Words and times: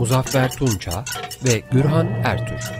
Muzaffer 0.00 0.50
Tunça 0.50 1.04
ve 1.44 1.62
Gürhan 1.72 2.06
Ertür. 2.24 2.70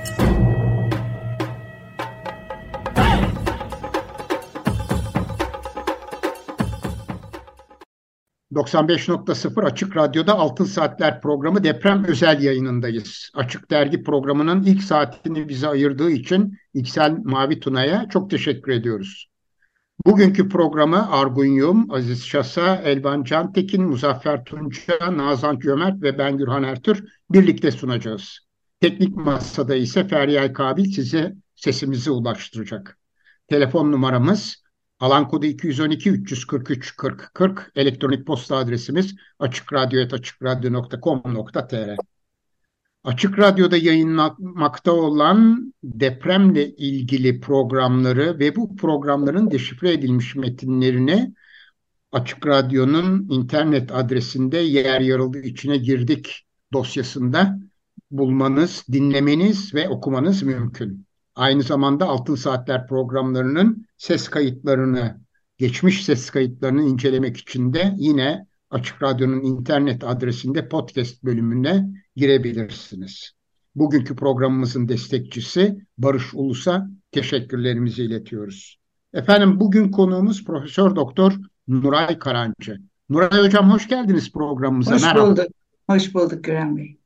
...95.0 8.52 9.64
Açık 9.64 9.97
Radyo'da 9.97 10.34
Altın 10.34 10.64
Saatler 10.64 11.20
programı 11.20 11.64
deprem 11.64 12.05
özel 12.05 12.42
yayınındayız. 12.42 13.30
Açık 13.34 13.70
Dergi 13.70 14.02
programının 14.02 14.62
ilk 14.62 14.83
saatini 14.83 15.48
bize 15.48 15.69
ayırdığı 15.69 16.11
için 16.11 16.59
İksel 16.75 17.12
Mavi 17.25 17.61
Tuna'ya 17.61 18.09
çok 18.09 18.30
teşekkür 18.30 18.73
ediyoruz. 18.73 19.30
Bugünkü 20.07 20.49
programı 20.49 21.13
Argun 21.13 21.45
Yum, 21.45 21.91
Aziz 21.91 22.25
Şasa, 22.25 22.77
Elvan 22.77 23.25
Cantekin, 23.25 23.83
Muzaffer 23.83 24.45
Tunça, 24.45 25.17
Nazan 25.17 25.59
Cömert 25.59 26.03
ve 26.03 26.19
ben 26.19 26.39
Gürhan 26.39 26.63
Ertür 26.63 27.05
birlikte 27.31 27.70
sunacağız. 27.70 28.39
Teknik 28.81 29.17
masada 29.17 29.75
ise 29.75 30.09
Feryal 30.09 30.55
Kabil 30.55 30.92
size 30.92 31.34
sesimizi 31.55 32.11
ulaştıracak. 32.11 32.98
Telefon 33.48 33.92
numaramız 33.92 34.62
alan 35.01 35.29
kodu 35.29 35.47
212 35.47 36.11
343 36.11 36.97
40 36.97 37.31
40 37.35 37.73
elektronik 37.77 38.27
posta 38.27 38.57
adresimiz 38.57 39.14
açıkradyo.com.tr 39.39 42.09
Açık 43.05 43.39
Radyo'da 43.39 43.77
yayınlanmakta 43.77 44.93
olan 44.93 45.73
depremle 45.84 46.70
ilgili 46.70 47.41
programları 47.41 48.39
ve 48.39 48.57
bu 48.57 48.77
programların 48.77 49.51
deşifre 49.51 49.92
edilmiş 49.92 50.37
metinlerini 50.37 51.34
Açık 52.12 52.47
Radyo'nun 52.47 53.29
internet 53.31 53.92
adresinde 53.92 54.59
yer 54.59 55.01
yarıldığı 55.01 55.42
içine 55.42 55.77
girdik 55.77 56.47
dosyasında 56.73 57.59
bulmanız, 58.11 58.84
dinlemeniz 58.92 59.75
ve 59.75 59.89
okumanız 59.89 60.42
mümkün. 60.42 61.07
Aynı 61.35 61.62
zamanda 61.62 62.07
Altın 62.07 62.35
Saatler 62.35 62.87
programlarının 62.87 63.87
ses 63.97 64.29
kayıtlarını, 64.29 65.20
geçmiş 65.59 66.05
ses 66.05 66.31
kayıtlarını 66.31 66.83
incelemek 66.83 67.37
için 67.37 67.73
de 67.73 67.95
yine 67.98 68.47
Açık 68.71 69.03
Radyo'nun 69.03 69.43
internet 69.43 70.05
adresinde 70.05 70.69
podcast 70.69 71.25
bölümüne 71.25 71.87
girebilirsiniz. 72.17 73.33
Bugünkü 73.75 74.17
programımızın 74.17 74.89
destekçisi 74.89 75.79
Barış 75.99 76.35
Ulus'a 76.35 76.89
teşekkürlerimizi 77.13 78.03
iletiyoruz. 78.03 78.79
Efendim 79.15 79.61
bugün 79.61 79.91
konuğumuz 79.91 80.45
Profesör 80.45 80.97
Doktor 80.97 81.33
Nuray 81.69 82.19
Karancı. 82.19 82.81
Nuray 83.09 83.45
Hocam 83.45 83.71
hoş 83.71 83.89
geldiniz 83.89 84.33
programımıza. 84.33 84.95
Hoş 84.95 85.03
Merhaba. 85.03 85.31
bulduk. 85.31 85.47
Hoş 85.89 86.15
bulduk 86.15 86.45
Güren 86.45 86.77
Bey. 86.77 86.97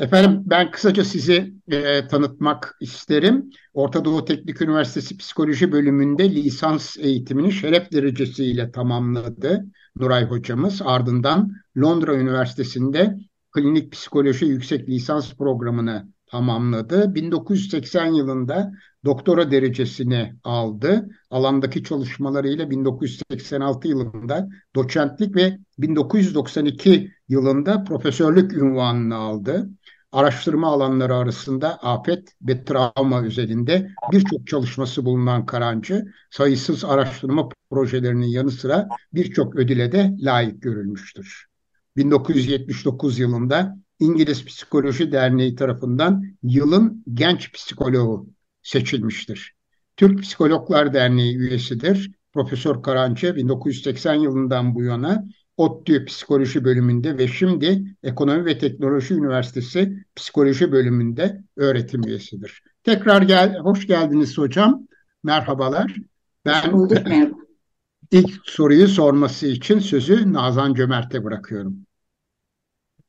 Efendim 0.00 0.42
ben 0.46 0.70
kısaca 0.70 1.04
sizi 1.04 1.54
e, 1.68 2.06
tanıtmak 2.06 2.76
isterim. 2.80 3.50
Orta 3.74 4.04
Doğu 4.04 4.24
Teknik 4.24 4.62
Üniversitesi 4.62 5.16
Psikoloji 5.16 5.72
bölümünde 5.72 6.30
lisans 6.30 6.96
eğitimini 6.98 7.52
şeref 7.52 7.92
derecesiyle 7.92 8.70
tamamladı 8.70 9.66
Nuray 9.96 10.24
hocamız. 10.24 10.82
Ardından 10.84 11.52
Londra 11.76 12.14
Üniversitesi'nde 12.14 13.18
klinik 13.52 13.92
psikoloji 13.92 14.46
yüksek 14.46 14.88
lisans 14.88 15.34
programını 15.34 16.08
tamamladı. 16.26 17.14
1980 17.14 18.06
yılında 18.06 18.72
doktora 19.04 19.50
derecesini 19.50 20.34
aldı. 20.44 21.08
Alandaki 21.30 21.84
çalışmalarıyla 21.84 22.70
1986 22.70 23.88
yılında 23.88 24.48
doçentlik 24.74 25.36
ve 25.36 25.58
1992 25.78 27.10
yılında 27.28 27.84
profesörlük 27.84 28.52
ünvanını 28.52 29.14
aldı. 29.14 29.70
Araştırma 30.12 30.68
alanları 30.68 31.16
arasında 31.16 31.82
afet 31.82 32.34
ve 32.42 32.64
travma 32.64 33.22
üzerinde 33.22 33.90
birçok 34.12 34.46
çalışması 34.46 35.04
bulunan 35.04 35.46
Karancı, 35.46 36.04
sayısız 36.30 36.84
araştırma 36.84 37.48
projelerinin 37.70 38.26
yanı 38.26 38.50
sıra 38.50 38.88
birçok 39.14 39.56
ödüle 39.56 39.92
de 39.92 40.14
layık 40.20 40.62
görülmüştür. 40.62 41.46
1979 41.96 43.18
yılında 43.18 43.76
İngiliz 44.00 44.44
Psikoloji 44.44 45.12
Derneği 45.12 45.54
tarafından 45.54 46.24
yılın 46.42 47.04
genç 47.14 47.52
psikoloğu 47.52 48.28
seçilmiştir. 48.62 49.54
Türk 49.96 50.22
Psikologlar 50.22 50.94
Derneği 50.94 51.36
üyesidir. 51.36 52.10
Profesör 52.32 52.82
Karancı 52.82 53.36
1980 53.36 54.14
yılından 54.14 54.74
bu 54.74 54.84
yana 54.84 55.24
ODTÜ 55.60 56.04
Psikoloji 56.04 56.64
bölümünde 56.64 57.18
ve 57.18 57.28
şimdi 57.28 57.82
Ekonomi 58.02 58.44
ve 58.44 58.58
Teknoloji 58.58 59.14
Üniversitesi 59.14 60.04
Psikoloji 60.16 60.72
bölümünde 60.72 61.42
öğretim 61.56 62.02
üyesidir. 62.02 62.62
Tekrar 62.84 63.22
gel, 63.22 63.58
hoş 63.58 63.86
geldiniz 63.86 64.38
hocam. 64.38 64.86
Merhabalar. 65.22 65.96
Ben 66.44 66.72
bulduk, 66.72 67.06
merhaba. 67.06 67.36
ilk 68.10 68.30
soruyu 68.44 68.88
sorması 68.88 69.46
için 69.46 69.78
sözü 69.78 70.32
Nazan 70.32 70.74
Cömert'e 70.74 71.24
bırakıyorum. 71.24 71.86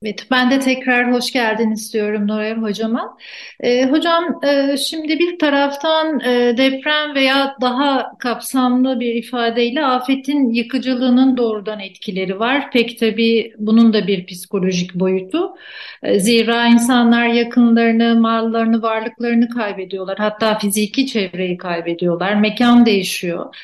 Evet, 0.06 0.28
ben 0.32 0.52
de 0.52 0.60
tekrar 0.60 1.14
hoş 1.14 1.32
geldin 1.32 1.72
istiyorum 1.72 2.28
Noray 2.28 2.58
Hocama. 2.58 3.18
E, 3.60 3.86
hocam 3.86 4.40
e, 4.44 4.78
şimdi 4.78 5.20
bir 5.20 5.40
taraftan 5.40 6.20
e, 6.20 6.58
deprem 6.58 7.16
veya 7.16 7.56
daha 7.62 8.12
kapsamlı 8.20 9.00
bir 9.00 9.16
ifadeyle 9.16 9.86
afetin 9.86 10.50
yıkıcılığının 10.50 11.38
doğrudan 11.38 11.80
etkileri 11.80 12.40
var. 12.40 12.72
Pek 12.72 13.00
tabii 13.00 13.54
bunun 13.58 13.94
da 13.94 14.08
bir 14.08 14.26
psikolojik 14.26 14.96
boyutu. 14.96 15.56
E, 16.04 16.20
zira 16.20 16.68
insanlar 16.68 17.28
yakınlarını, 17.28 18.16
mallarını, 18.16 18.82
varlıklarını 18.82 19.50
kaybediyorlar. 19.50 20.18
Hatta 20.18 20.58
fiziki 20.58 21.08
çevreyi 21.08 21.58
kaybediyorlar. 21.58 22.36
Mekan 22.36 22.86
değişiyor. 22.86 23.56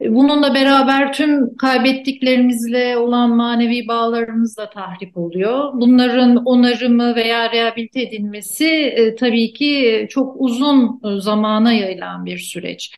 E, 0.00 0.14
bununla 0.14 0.54
beraber 0.54 1.12
tüm 1.12 1.56
kaybettiklerimizle 1.56 2.96
olan 2.96 3.30
manevi 3.36 3.88
bağlarımız 3.88 4.56
da 4.56 4.70
tahrip 4.70 5.16
oluyor 5.16 5.81
bunların 5.82 6.36
onarımı 6.36 7.16
veya 7.16 7.52
rehabilite 7.52 8.02
edilmesi 8.02 8.66
e, 8.66 9.14
tabii 9.14 9.52
ki 9.52 10.06
çok 10.10 10.36
uzun 10.38 11.00
e, 11.04 11.20
zamana 11.20 11.72
yayılan 11.72 12.26
bir 12.26 12.38
süreç. 12.38 12.94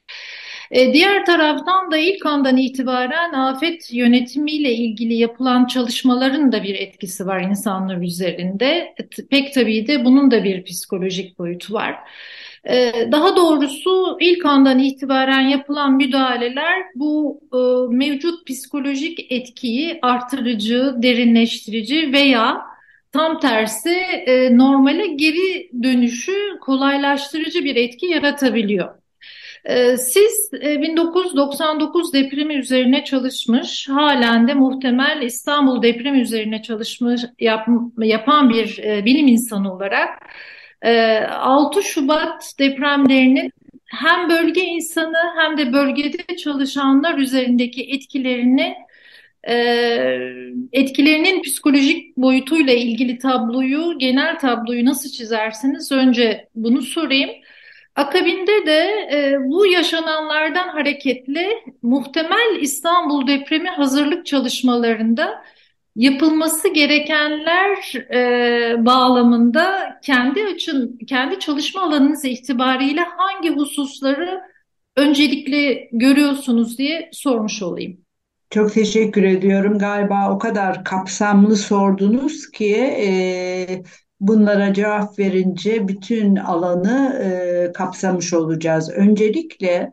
E, 0.70 0.92
diğer 0.92 1.26
taraftan 1.26 1.90
da 1.90 1.96
ilk 1.96 2.26
andan 2.26 2.56
itibaren 2.56 3.32
afet 3.32 3.92
yönetimiyle 3.92 4.74
ilgili 4.74 5.14
yapılan 5.14 5.66
çalışmaların 5.66 6.52
da 6.52 6.62
bir 6.62 6.74
etkisi 6.74 7.26
var 7.26 7.40
insanlar 7.40 7.96
üzerinde. 8.02 8.94
Pek 9.30 9.54
tabii 9.54 9.86
de 9.86 10.04
bunun 10.04 10.30
da 10.30 10.44
bir 10.44 10.64
psikolojik 10.64 11.38
boyutu 11.38 11.74
var. 11.74 11.94
E, 12.70 12.92
daha 13.12 13.36
doğrusu 13.36 14.16
ilk 14.20 14.46
andan 14.46 14.78
itibaren 14.78 15.40
yapılan 15.40 15.92
müdahaleler 15.96 16.82
bu 16.94 17.40
e, 17.52 17.58
mevcut 17.96 18.46
psikolojik 18.46 19.32
etkiyi 19.32 19.98
artırıcı, 20.02 20.94
derinleştirici 20.96 22.12
veya 22.12 22.74
tam 23.14 23.40
tersi 23.40 23.90
e, 24.26 24.58
normale 24.58 25.06
geri 25.06 25.70
dönüşü 25.82 26.58
kolaylaştırıcı 26.61 27.64
bir 27.64 27.76
etki 27.76 28.06
yaratabiliyor. 28.06 28.94
E, 29.64 29.96
siz 29.96 30.50
e, 30.62 30.81
1999 30.82 32.12
depremi 32.12 32.55
üzerine 32.55 33.05
çalışmış, 33.05 33.88
halen 33.88 34.49
de 34.49 34.55
muhtemel 34.55 35.22
İstanbul 35.22 35.82
depremi 35.82 36.20
üzerine 36.20 36.62
çalışmış 36.62 37.22
yap, 37.40 37.69
yapan 37.99 38.50
bir 38.50 38.78
e, 38.78 39.05
bilim 39.05 39.26
insanı 39.26 39.75
olarak 39.75 40.08
e, 40.82 41.19
6 41.20 41.82
Şubat 41.82 42.55
depremlerinin 42.58 43.50
hem 43.87 44.31
bölge 44.31 44.62
insanı 44.62 45.19
hem 45.37 45.58
de 45.58 45.72
bölgede 45.72 46.37
çalışanlar 46.37 47.19
üzerindeki 47.19 47.82
etkilerini 47.82 48.75
e, 49.49 49.55
etkilerinin 50.73 51.43
psikolojik 51.43 52.17
boyutuyla 52.17 52.73
ilgili 52.73 53.19
tabloyu, 53.19 53.99
genel 53.99 54.38
tabloyu 54.38 54.85
nasıl 54.85 55.11
çizersiniz? 55.11 55.93
Önce 55.93 56.49
bunu 56.55 56.82
sorayım. 56.82 57.31
Akabinde 57.96 58.67
de 58.67 58.88
e, 59.12 59.37
bu 59.41 59.67
yaşananlardan 59.67 60.69
hareketle 60.69 61.49
muhtemel 61.82 62.58
İstanbul 62.61 63.26
depremi 63.26 63.69
hazırlık 63.69 64.26
çalışmalarında 64.26 65.44
yapılması 65.97 66.69
gerekenler 66.69 67.93
e, 68.14 68.87
bağlamında 68.87 69.99
kendi 70.02 70.44
açın, 70.44 70.99
kendi 71.06 71.38
çalışma 71.38 71.82
alanınız 71.82 72.25
itibariyle 72.25 73.00
hangi 73.00 73.50
hususları 73.50 74.40
öncelikli 74.97 75.88
görüyorsunuz 75.93 76.79
diye 76.79 77.11
sormuş 77.12 77.62
olayım. 77.62 78.03
Çok 78.50 78.73
teşekkür 78.73 79.23
ediyorum. 79.23 79.79
Galiba 79.79 80.31
o 80.35 80.38
kadar 80.38 80.85
kapsamlı 80.85 81.56
sordunuz 81.56 82.50
ki 82.50 82.75
e, 82.76 83.82
bunlara 84.20 84.75
cevap 84.75 85.19
verince 85.19 85.88
bütün 85.88 86.37
alanı 86.37 87.20
e, 87.25 87.73
kapsamış 87.73 88.32
olacağız. 88.32 88.91
Öncelikle 88.91 89.93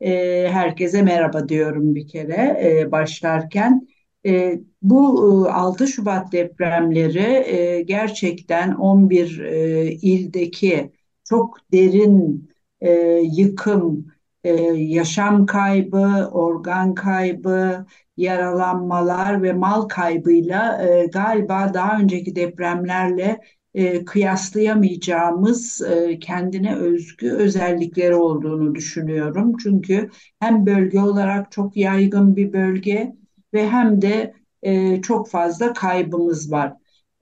e, 0.00 0.48
herkese 0.52 1.02
merhaba 1.02 1.48
diyorum 1.48 1.94
bir 1.94 2.08
kere 2.08 2.60
e, 2.64 2.92
başlarken. 2.92 3.88
E, 4.26 4.60
bu 4.82 5.46
e, 5.48 5.50
6 5.52 5.88
Şubat 5.88 6.32
depremleri 6.32 7.20
e, 7.56 7.82
gerçekten 7.82 8.72
11 8.72 9.38
e, 9.40 9.92
ildeki 9.92 10.92
çok 11.24 11.58
derin 11.72 12.50
e, 12.80 12.90
yıkım, 13.32 14.06
e, 14.44 14.52
yaşam 14.74 15.46
kaybı, 15.46 16.28
organ 16.32 16.94
kaybı, 16.94 17.86
yaralanmalar 18.16 19.42
ve 19.42 19.52
mal 19.52 19.82
kaybıyla 19.82 20.82
e, 20.88 21.06
galiba 21.06 21.74
daha 21.74 21.98
önceki 22.00 22.36
depremlerle 22.36 23.40
e, 23.74 24.04
kıyaslayamayacağımız 24.04 25.82
e, 25.82 26.18
kendine 26.18 26.76
özgü 26.76 27.30
özellikleri 27.32 28.14
olduğunu 28.14 28.74
düşünüyorum. 28.74 29.52
Çünkü 29.62 30.08
hem 30.40 30.66
bölge 30.66 31.00
olarak 31.00 31.52
çok 31.52 31.76
yaygın 31.76 32.36
bir 32.36 32.52
bölge 32.52 33.12
ve 33.54 33.68
hem 33.68 34.02
de 34.02 34.32
e, 34.62 35.00
çok 35.02 35.28
fazla 35.28 35.72
kaybımız 35.72 36.52
var. 36.52 36.72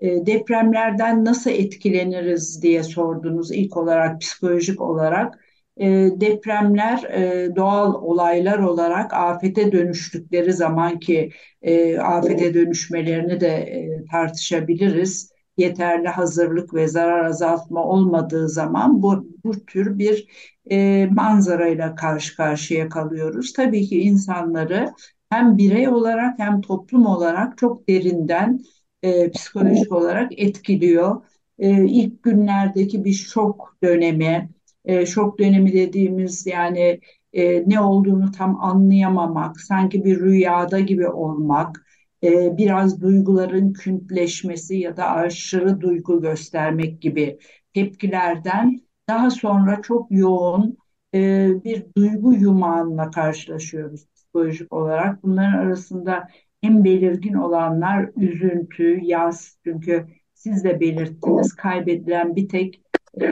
E, 0.01 0.27
depremlerden 0.27 1.25
nasıl 1.25 1.51
etkileniriz 1.51 2.63
diye 2.63 2.83
sordunuz 2.83 3.53
ilk 3.53 3.77
olarak 3.77 4.21
psikolojik 4.21 4.81
olarak. 4.81 5.48
E, 5.81 5.87
depremler 6.21 7.03
e, 7.03 7.57
doğal 7.57 7.95
olaylar 7.95 8.59
olarak 8.59 9.15
afete 9.15 9.73
dönüştükleri 9.73 10.53
zaman 10.53 10.99
ki 10.99 11.31
e, 11.63 11.99
afete 11.99 12.55
dönüşmelerini 12.55 13.41
de 13.41 13.49
e, 13.49 14.05
tartışabiliriz 14.11 15.33
yeterli 15.57 16.09
hazırlık 16.09 16.75
ve 16.75 16.89
zarar 16.89 17.25
azaltma 17.25 17.85
olmadığı 17.85 18.49
zaman 18.49 19.03
bu, 19.03 19.29
bu 19.45 19.67
tür 19.67 19.99
bir 19.99 20.27
e, 20.71 21.07
manzarayla 21.13 21.95
karşı 21.95 22.37
karşıya 22.37 22.89
kalıyoruz. 22.89 23.53
Tabii 23.53 23.87
ki 23.87 24.01
insanları 24.01 24.93
hem 25.31 25.59
birey 25.59 25.89
olarak 25.89 26.39
hem 26.39 26.61
toplum 26.61 27.07
olarak 27.07 27.59
çok 27.59 27.89
derinden 27.89 28.61
e, 29.03 29.31
psikolojik 29.31 29.93
olarak 29.93 30.33
etkiliyor. 30.41 31.23
E, 31.59 31.85
ilk 31.85 32.23
günlerdeki 32.23 33.05
bir 33.05 33.13
şok 33.13 33.77
dönemi, 33.83 34.51
e, 34.89 35.07
şok 35.07 35.39
dönemi 35.39 35.73
dediğimiz 35.73 36.47
yani 36.47 37.01
e, 37.33 37.69
ne 37.71 37.81
olduğunu 37.81 38.31
tam 38.33 38.65
anlayamamak, 38.65 39.61
sanki 39.61 40.05
bir 40.05 40.21
rüyada 40.21 40.81
gibi 40.81 41.09
olmak, 41.09 41.87
e, 42.25 42.57
biraz 42.57 43.01
duyguların 43.01 43.73
küntleşmesi 43.73 44.77
ya 44.77 44.97
da 44.97 45.11
aşırı 45.11 45.81
duygu 45.81 46.21
göstermek 46.23 47.01
gibi 47.03 47.39
tepkilerden 47.75 48.81
daha 49.09 49.31
sonra 49.31 49.83
çok 49.83 50.07
yoğun 50.11 50.79
e, 51.15 51.51
bir 51.65 51.87
duygu 51.97 52.35
yumağınla 52.35 53.11
karşılaşıyoruz 53.11 54.07
psikolojik 54.15 54.73
olarak. 54.73 55.23
Bunların 55.23 55.59
arasında 55.59 56.29
en 56.63 56.85
belirgin 56.85 57.35
olanlar 57.35 58.11
üzüntü, 58.17 58.99
yas. 59.03 59.57
Çünkü 59.65 60.07
siz 60.35 60.65
de 60.65 60.81
belirttiniz 60.81 61.55
kaybedilen 61.55 62.37
bir 62.37 62.49
tek 62.49 62.81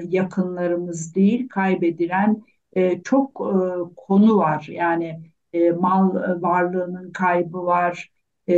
yakınlarımız 0.08 1.14
değil, 1.14 1.48
kaybedilen 1.48 2.42
e, 2.72 3.02
çok 3.02 3.30
e, 3.40 3.54
konu 3.96 4.36
var. 4.38 4.66
Yani 4.70 5.30
e, 5.52 5.70
mal 5.70 6.14
varlığının 6.42 7.12
kaybı 7.12 7.58
var, 7.66 8.10
e, 8.48 8.54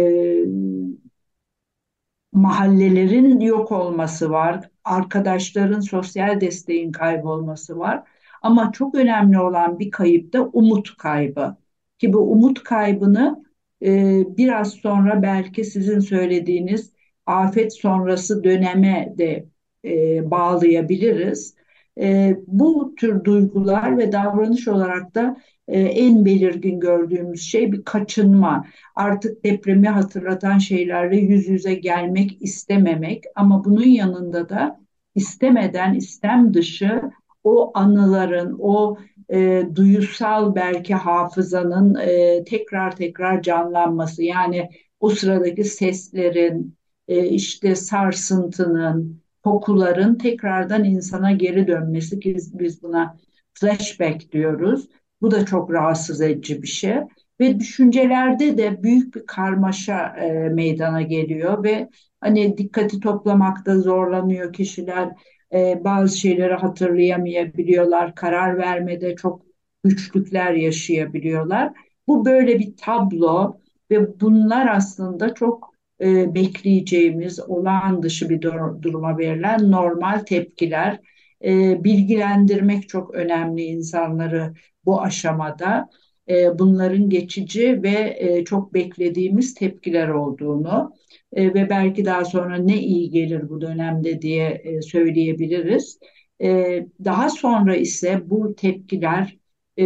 mahallelerin 2.32 3.40
yok 3.40 3.72
olması 3.72 4.30
var, 4.30 4.70
arkadaşların 4.84 5.80
sosyal 5.80 6.40
desteğin 6.40 6.92
kaybolması 6.92 7.78
var. 7.78 8.02
Ama 8.42 8.72
çok 8.72 8.94
önemli 8.94 9.40
olan 9.40 9.78
bir 9.78 9.90
kayıp 9.90 10.32
da 10.32 10.44
umut 10.46 10.96
kaybı. 10.96 11.56
Ki 11.98 12.12
bu 12.12 12.18
umut 12.32 12.62
kaybını 12.64 13.44
e, 13.82 14.22
biraz 14.36 14.70
sonra 14.72 15.22
belki 15.22 15.64
sizin 15.64 16.00
söylediğiniz 16.00 16.92
afet 17.26 17.74
sonrası 17.74 18.44
döneme 18.44 19.14
de 19.18 19.48
e, 19.84 20.30
bağlayabiliriz. 20.30 21.54
E, 22.00 22.36
bu 22.46 22.94
tür 22.94 23.24
duygular 23.24 23.98
ve 23.98 24.12
davranış 24.12 24.68
olarak 24.68 25.14
da 25.14 25.36
e, 25.68 25.80
en 25.80 26.24
belirgin 26.24 26.80
gördüğümüz 26.80 27.42
şey 27.42 27.72
bir 27.72 27.84
kaçınma. 27.84 28.66
Artık 28.94 29.44
depremi 29.44 29.88
hatırlatan 29.88 30.58
şeylerle 30.58 31.16
yüz 31.16 31.48
yüze 31.48 31.74
gelmek 31.74 32.42
istememek 32.42 33.24
ama 33.34 33.64
bunun 33.64 33.88
yanında 33.88 34.48
da 34.48 34.80
istemeden 35.14 35.94
istem 35.94 36.54
dışı 36.54 37.02
o 37.44 37.70
anıların, 37.74 38.56
o 38.60 38.98
e, 39.32 39.62
duyusal 39.74 40.54
belki 40.54 40.94
hafızanın 40.94 41.94
e, 41.94 42.44
tekrar 42.44 42.96
tekrar 42.96 43.42
canlanması. 43.42 44.22
Yani 44.22 44.70
o 45.00 45.10
sıradaki 45.10 45.64
seslerin, 45.64 46.76
e, 47.08 47.26
işte 47.26 47.74
sarsıntının, 47.74 49.22
kokuların 49.44 50.14
tekrardan 50.14 50.84
insana 50.84 51.32
geri 51.32 51.66
dönmesi 51.66 52.20
ki 52.20 52.36
biz 52.52 52.82
buna 52.82 53.16
flashback 53.54 54.32
diyoruz. 54.32 54.88
Bu 55.20 55.30
da 55.30 55.44
çok 55.46 55.72
rahatsız 55.72 56.20
edici 56.20 56.62
bir 56.62 56.68
şey. 56.68 56.96
Ve 57.40 57.60
düşüncelerde 57.60 58.58
de 58.58 58.82
büyük 58.82 59.14
bir 59.14 59.26
karmaşa 59.26 60.16
e, 60.16 60.48
meydana 60.48 61.02
geliyor 61.02 61.64
ve 61.64 61.88
hani 62.20 62.58
dikkati 62.58 63.00
toplamakta 63.00 63.78
zorlanıyor 63.78 64.52
kişiler. 64.52 65.08
E, 65.54 65.84
bazı 65.84 66.18
şeyleri 66.18 66.54
hatırlayamayabiliyorlar 66.54 68.14
karar 68.14 68.58
vermede 68.58 69.16
çok 69.16 69.42
güçlükler 69.84 70.52
yaşayabiliyorlar. 70.52 71.72
Bu 72.06 72.24
böyle 72.24 72.58
bir 72.58 72.76
tablo 72.76 73.60
ve 73.90 74.20
bunlar 74.20 74.66
aslında 74.76 75.34
çok 75.34 75.67
e, 76.00 76.34
bekleyeceğimiz 76.34 77.40
olağan 77.40 78.02
dışı 78.02 78.28
bir 78.28 78.42
dur 78.42 78.82
duruma 78.82 79.18
verilen 79.18 79.70
normal 79.70 80.18
tepkiler 80.18 81.00
e, 81.44 81.84
bilgilendirmek 81.84 82.88
çok 82.88 83.14
önemli 83.14 83.64
insanları 83.64 84.54
bu 84.84 85.02
aşamada 85.02 85.88
e, 86.28 86.58
bunların 86.58 87.10
geçici 87.10 87.82
ve 87.82 88.16
e, 88.18 88.44
çok 88.44 88.74
beklediğimiz 88.74 89.54
tepkiler 89.54 90.08
olduğunu 90.08 90.94
e, 91.32 91.54
ve 91.54 91.70
belki 91.70 92.04
daha 92.04 92.24
sonra 92.24 92.56
ne 92.56 92.78
iyi 92.82 93.10
gelir 93.10 93.48
bu 93.48 93.60
dönemde 93.60 94.22
diye 94.22 94.48
e, 94.64 94.82
söyleyebiliriz. 94.82 95.98
E, 96.42 96.86
daha 97.04 97.30
sonra 97.30 97.76
ise 97.76 98.30
bu 98.30 98.54
tepkiler 98.54 99.38
e, 99.78 99.84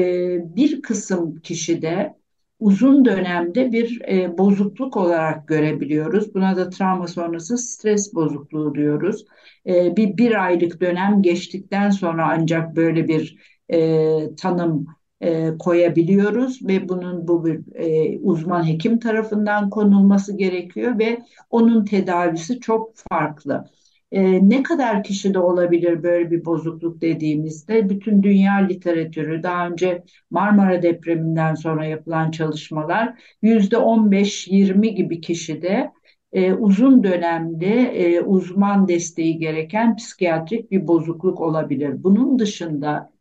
bir 0.56 0.82
kısım 0.82 1.40
kişide 1.40 2.14
uzun 2.62 3.04
dönemde 3.04 3.72
bir 3.72 4.00
e, 4.08 4.38
bozukluk 4.38 4.96
olarak 4.96 5.48
görebiliyoruz. 5.48 6.34
Buna 6.34 6.56
da 6.56 6.70
travma 6.70 7.08
sonrası 7.08 7.58
stres 7.58 8.14
bozukluğu 8.14 8.74
diyoruz. 8.74 9.24
E, 9.66 9.96
bir 9.96 10.16
bir 10.16 10.44
aylık 10.44 10.80
dönem 10.80 11.22
geçtikten 11.22 11.90
sonra 11.90 12.28
ancak 12.32 12.76
böyle 12.76 13.08
bir 13.08 13.36
e, 13.72 14.36
tanım 14.36 14.86
e, 15.20 15.50
koyabiliyoruz 15.58 16.66
ve 16.68 16.88
bunun 16.88 17.28
bu 17.28 17.44
bir 17.44 17.60
e, 17.74 18.18
uzman 18.18 18.68
hekim 18.68 18.98
tarafından 18.98 19.70
konulması 19.70 20.36
gerekiyor 20.36 20.98
ve 20.98 21.18
onun 21.50 21.84
tedavisi 21.84 22.60
çok 22.60 22.92
farklı. 23.10 23.64
E, 24.12 24.48
ne 24.50 24.62
kadar 24.62 25.02
kişide 25.02 25.38
olabilir 25.38 26.02
böyle 26.02 26.30
bir 26.30 26.44
bozukluk 26.44 27.00
dediğimizde 27.00 27.88
bütün 27.90 28.22
dünya 28.22 28.54
literatürü 28.54 29.42
daha 29.42 29.68
önce 29.68 30.04
Marmara 30.30 30.82
depreminden 30.82 31.54
sonra 31.54 31.86
yapılan 31.86 32.30
çalışmalar 32.30 33.22
yüzde 33.42 33.76
15-20 33.76 34.94
gibi 34.94 35.20
kişide 35.20 35.92
e, 36.32 36.52
uzun 36.52 37.04
dönemli 37.04 37.66
e, 37.66 38.20
uzman 38.20 38.88
desteği 38.88 39.38
gereken 39.38 39.96
psikiyatrik 39.96 40.70
bir 40.70 40.86
bozukluk 40.88 41.40
olabilir. 41.40 42.04
Bunun 42.04 42.38
dışında 42.38 43.12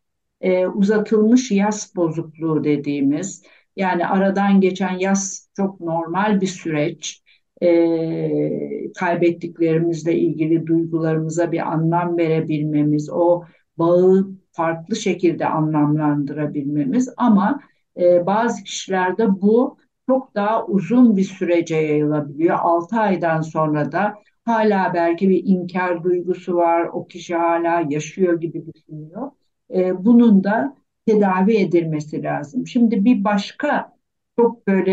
e, 0.42 0.68
uzatılmış 0.68 1.52
yas 1.52 1.96
bozukluğu 1.96 2.64
dediğimiz 2.64 3.44
yani 3.76 4.08
aradan 4.08 4.62
geçen 4.62 5.00
yas 5.00 5.48
çok 5.58 5.80
normal 5.80 6.42
bir 6.42 6.48
süreç. 6.48 7.24
E, 7.62 8.94
kaybettiklerimizle 9.00 10.16
ilgili 10.20 10.68
duygularımıza 10.68 11.52
bir 11.52 11.72
anlam 11.72 12.18
verebilmemiz, 12.18 13.10
o 13.10 13.44
bağı 13.78 14.28
farklı 14.52 14.96
şekilde 14.96 15.46
anlamlandırabilmemiz 15.48 17.10
ama 17.18 17.60
e, 17.98 18.26
bazı 18.26 18.64
kişilerde 18.64 19.42
bu 19.42 19.78
çok 20.10 20.36
daha 20.36 20.66
uzun 20.66 21.18
bir 21.18 21.24
sürece 21.24 21.76
yayılabiliyor. 21.76 22.58
6 22.62 22.96
aydan 23.00 23.42
sonra 23.42 23.92
da 23.92 24.16
hala 24.46 24.94
belki 24.94 25.30
bir 25.30 25.42
inkar 25.46 26.04
duygusu 26.04 26.56
var, 26.56 26.90
o 26.94 27.08
kişi 27.08 27.36
hala 27.36 27.86
yaşıyor 27.90 28.42
gibi 28.42 28.66
düşünüyor. 28.74 29.32
E, 29.76 30.06
bunun 30.06 30.44
da 30.44 30.76
tedavi 31.08 31.58
edilmesi 31.58 32.24
lazım. 32.24 32.68
Şimdi 32.68 33.06
bir 33.06 33.24
başka 33.24 33.94
çok 34.40 34.68
böyle 34.68 34.92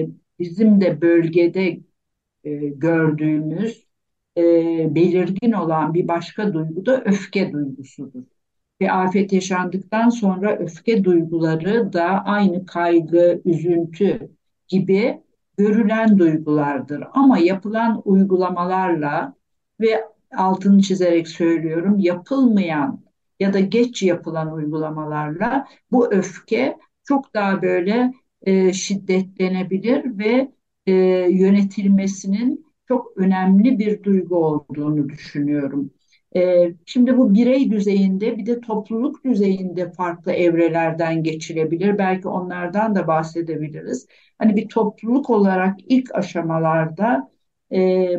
e, 0.00 0.08
bizim 0.42 0.80
de 0.80 1.00
bölgede 1.00 1.80
e, 2.44 2.50
gördüğümüz 2.68 3.86
e, 4.36 4.42
belirgin 4.94 5.52
olan 5.52 5.94
bir 5.94 6.08
başka 6.08 6.54
duygu 6.54 6.86
da 6.86 7.02
öfke 7.04 7.52
duygusudur. 7.52 8.22
Ve 8.80 8.92
afet 8.92 9.32
yaşandıktan 9.32 10.08
sonra 10.08 10.56
öfke 10.58 11.04
duyguları 11.04 11.92
da 11.92 12.04
aynı 12.24 12.66
kaygı, 12.66 13.42
üzüntü 13.44 14.30
gibi 14.68 15.22
görülen 15.56 16.18
duygulardır. 16.18 17.04
Ama 17.12 17.38
yapılan 17.38 18.02
uygulamalarla 18.04 19.34
ve 19.80 20.04
altını 20.36 20.82
çizerek 20.82 21.28
söylüyorum 21.28 21.98
yapılmayan 21.98 23.04
ya 23.40 23.52
da 23.52 23.60
geç 23.60 24.02
yapılan 24.02 24.52
uygulamalarla 24.52 25.68
bu 25.92 26.12
öfke 26.12 26.78
çok 27.04 27.34
daha 27.34 27.62
böyle 27.62 28.12
e, 28.42 28.72
şiddetlenebilir 28.72 30.18
ve 30.18 30.52
e, 30.86 30.92
yönetilmesinin 31.30 32.66
çok 32.88 33.16
önemli 33.16 33.78
bir 33.78 34.02
duygu 34.02 34.36
olduğunu 34.36 35.08
düşünüyorum. 35.08 35.90
E, 36.36 36.68
şimdi 36.86 37.18
bu 37.18 37.34
birey 37.34 37.70
düzeyinde 37.70 38.38
bir 38.38 38.46
de 38.46 38.60
topluluk 38.60 39.24
düzeyinde 39.24 39.90
farklı 39.92 40.32
evrelerden 40.32 41.22
geçilebilir. 41.22 41.98
Belki 41.98 42.28
onlardan 42.28 42.94
da 42.94 43.06
bahsedebiliriz. 43.06 44.06
Hani 44.38 44.56
bir 44.56 44.68
topluluk 44.68 45.30
olarak 45.30 45.76
ilk 45.88 46.14
aşamalarda 46.14 47.30
e, 47.72 47.78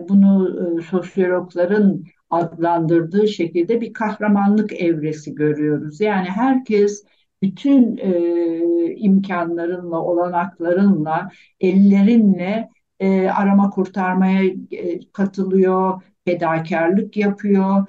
bunu 0.10 0.60
e, 0.80 0.82
sosyologların 0.82 2.04
adlandırdığı 2.30 3.28
şekilde 3.28 3.82
bir 3.82 3.94
kahramanlık 3.94 4.74
evresi 4.74 5.36
görüyoruz. 5.36 6.02
Yani 6.02 6.30
herkes 6.30 7.04
bütün 7.44 7.98
e, 7.98 8.96
imkanlarınla, 8.96 10.02
olanaklarınla, 10.02 11.32
ellerinle 11.60 12.70
e, 13.00 13.30
arama 13.30 13.70
kurtarmaya 13.70 14.44
e, 14.72 15.00
katılıyor, 15.14 16.02
fedakarlık 16.26 17.18
yapıyor, 17.18 17.86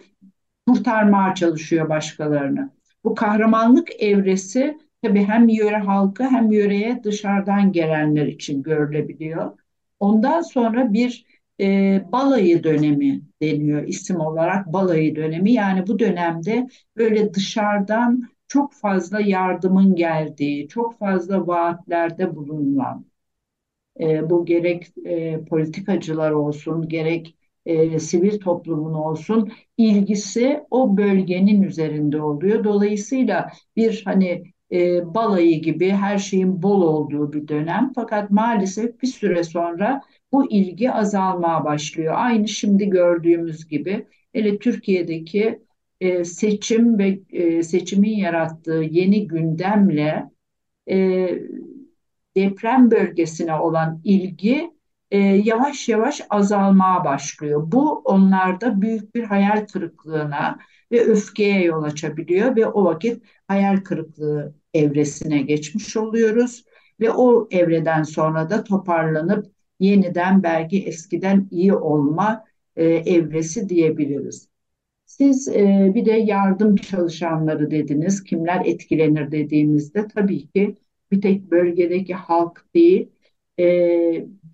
kurtarmaya 0.69 1.35
çalışıyor 1.35 1.89
başkalarını. 1.89 2.71
Bu 3.05 3.15
kahramanlık 3.15 4.03
evresi 4.03 4.79
tabii 5.03 5.25
hem 5.25 5.49
yöre 5.49 5.77
halkı 5.77 6.25
hem 6.25 6.53
yöreye 6.53 7.05
dışarıdan 7.05 7.73
gelenler 7.73 8.27
için 8.27 8.63
görülebiliyor. 8.63 9.59
Ondan 10.01 10.41
sonra 10.41 10.93
bir 10.93 11.27
e, 11.61 12.01
balayı 12.13 12.65
dönemi 12.65 13.21
deniyor 13.43 13.83
isim 13.83 14.21
olarak 14.21 14.67
balayı 14.67 15.17
dönemi. 15.17 15.53
Yani 15.53 15.87
bu 15.87 15.99
dönemde 15.99 16.69
böyle 16.97 17.35
dışarıdan 17.35 18.34
çok 18.55 18.73
fazla 18.75 19.21
yardımın 19.21 19.97
geldiği, 19.97 20.69
çok 20.69 20.99
fazla 20.99 21.47
vaatlerde 21.47 22.37
bulunan, 22.37 23.07
e, 24.01 24.31
bu 24.31 24.45
gerek 24.47 24.87
e, 25.07 25.45
politikacılar 25.45 26.31
olsun, 26.31 26.89
gerek 26.89 27.37
e, 27.67 27.99
sivil 27.99 28.41
toplumun 28.41 28.95
olsun 28.95 29.53
ilgisi 29.79 30.61
o 30.71 30.97
bölgenin 30.97 31.63
üzerinde 31.63 32.23
oluyor. 32.23 32.65
Dolayısıyla 32.65 33.51
bir 33.77 34.03
hani 34.05 34.45
e, 34.73 35.15
balayı 35.15 35.63
gibi 35.63 35.91
her 35.91 36.19
şeyin 36.19 36.63
bol 36.63 36.83
olduğu 36.83 37.33
bir 37.33 37.49
dönem. 37.49 37.93
Fakat 37.95 38.31
maalesef 38.31 39.03
bir 39.03 39.07
süre 39.07 39.45
sonra 39.45 40.03
bu 40.33 40.51
ilgi 40.53 40.91
azalmaya 40.93 41.65
başlıyor. 41.65 42.15
Aynı 42.17 42.49
şimdi 42.49 42.91
gördüğümüz 42.91 43.69
gibi 43.69 44.07
hele 44.33 44.59
Türkiye'deki 44.59 45.64
e, 46.01 46.25
seçim 46.25 46.99
ve 46.99 47.21
e, 47.31 47.63
seçimin 47.63 48.17
yarattığı 48.17 48.85
yeni 48.91 49.27
gündemle 49.27 50.31
e, 50.91 51.29
deprem 52.37 52.91
bölgesine 52.91 53.55
olan 53.55 54.01
ilgi 54.05 54.71
e, 55.11 55.19
yavaş 55.19 55.89
yavaş 55.89 56.21
azalmaya 56.31 57.05
başlıyor. 57.05 57.63
Bu 57.73 57.93
onlarda 57.99 58.81
büyük 58.81 59.15
bir 59.15 59.25
hayal 59.25 59.67
kırıklığına 59.67 60.59
ve 60.93 61.05
öfkeye 61.05 61.65
yol 61.65 61.83
açabiliyor 61.83 62.57
ve 62.57 62.67
o 62.67 62.85
vakit 62.85 63.23
hayal 63.49 63.77
kırıklığı 63.77 64.55
evresine 64.75 65.43
geçmiş 65.43 65.97
oluyoruz 65.97 66.65
ve 67.01 67.11
o 67.11 67.49
evreden 67.51 68.03
sonra 68.03 68.51
da 68.51 68.65
toparlanıp 68.65 69.47
yeniden 69.81 70.43
belki 70.43 70.85
eskiden 70.85 71.49
iyi 71.51 71.75
olma 71.75 72.45
e, 72.77 72.85
evresi 72.85 73.69
diyebiliriz. 73.69 74.54
Siz 75.19 75.49
e, 75.49 75.93
bir 75.95 76.07
de 76.07 76.13
yardım 76.13 76.77
çalışanları 76.77 77.71
dediniz. 77.71 78.25
Kimler 78.25 78.63
etkilenir 78.65 79.31
dediğimizde 79.31 80.09
tabii 80.09 80.47
ki 80.47 80.77
bir 81.11 81.21
tek 81.21 81.51
bölgedeki 81.51 82.15
halk 82.15 82.65
değil, 82.75 83.09
e, 83.59 83.65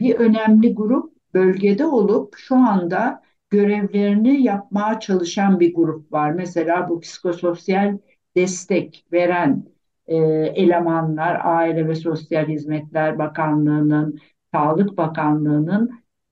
bir 0.01 0.15
önemli 0.15 0.75
grup 0.75 1.13
bölgede 1.35 1.87
olup 1.87 2.37
şu 2.37 2.57
anda 2.57 3.23
görevlerini 3.51 4.43
yapmaya 4.43 5.01
çalışan 5.01 5.61
bir 5.61 5.75
grup 5.75 6.13
var. 6.13 6.31
Mesela 6.33 6.89
bu 6.89 7.01
psikososyal 7.01 7.99
destek 8.37 9.05
veren 9.13 9.65
e, 10.07 10.17
elemanlar 10.55 11.41
Aile 11.45 11.89
ve 11.89 11.95
Sosyal 11.95 12.49
Hizmetler 12.49 13.19
Bakanlığı'nın, 13.19 14.21
Sağlık 14.55 14.97
Bakanlığı'nın 14.97 15.91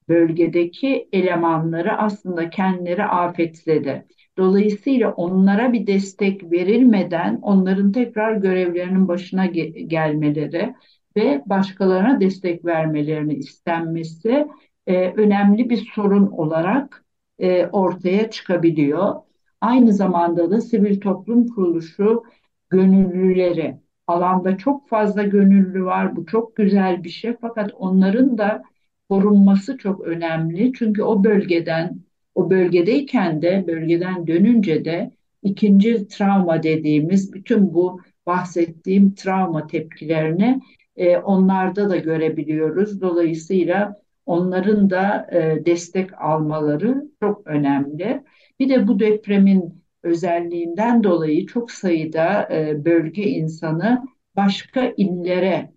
bölgedeki 0.09 1.09
elemanları 1.13 1.99
aslında 1.99 2.51
kendileri 2.51 3.05
afetledi. 3.05 4.07
Dolayısıyla 4.39 5.13
onlara 5.13 5.73
bir 5.73 5.87
destek 5.87 6.53
verilmeden 6.53 7.39
onların 7.43 7.93
tekrar 7.93 8.37
görevlerinin 8.37 9.09
başına 9.09 9.47
ge- 9.47 9.81
gelmeleri 9.89 10.75
ve 11.17 11.43
başkalarına 11.47 12.21
destek 12.21 12.65
vermelerini 12.65 13.35
istenmesi 13.35 14.49
e, 14.87 15.13
önemli 15.13 15.71
bir 15.71 15.77
sorun 15.95 16.27
olarak 16.27 17.05
e, 17.39 17.67
ortaya 17.67 18.31
çıkabiliyor. 18.31 19.15
Aynı 19.61 19.93
zamanda 19.93 20.51
da 20.51 20.61
sivil 20.61 21.01
toplum 21.01 21.49
kuruluşu 21.49 22.23
gönüllüleri 22.71 23.77
alanda 24.07 24.57
çok 24.59 24.89
fazla 24.89 25.23
gönüllü 25.23 25.85
var. 25.85 26.17
Bu 26.17 26.27
çok 26.27 26.57
güzel 26.57 27.05
bir 27.05 27.09
şey 27.09 27.37
fakat 27.41 27.71
onların 27.75 28.39
da 28.39 28.63
korunması 29.09 29.79
çok 29.79 30.01
önemli. 30.01 30.73
Çünkü 30.73 31.03
o 31.03 31.25
bölgeden 31.25 32.08
o 32.39 32.51
bölgedeyken 32.51 33.43
de 33.43 33.65
bölgeden 33.67 34.27
dönünce 34.27 34.85
de 34.85 35.11
ikinci 35.43 36.09
travma 36.09 36.63
dediğimiz 36.63 37.33
bütün 37.33 37.75
bu 37.75 38.01
bahsettiğim 38.27 39.15
travma 39.15 39.67
tepkilerini 39.67 40.61
e, 40.97 41.17
onlarda 41.17 41.91
da 41.91 41.97
görebiliyoruz. 41.97 43.01
Dolayısıyla 43.01 44.03
onların 44.27 44.91
da 44.91 45.27
e, 45.33 45.67
destek 45.67 46.23
almaları 46.23 47.05
çok 47.21 47.47
önemli. 47.47 48.23
Bir 48.61 48.69
de 48.69 48.89
bu 48.89 49.01
depremin 49.01 49.85
özelliğinden 50.03 51.05
dolayı 51.05 51.47
çok 51.47 51.71
sayıda 51.71 52.49
e, 52.53 52.85
bölge 52.85 53.23
insanı 53.23 54.07
başka 54.37 54.93
illere 54.97 55.73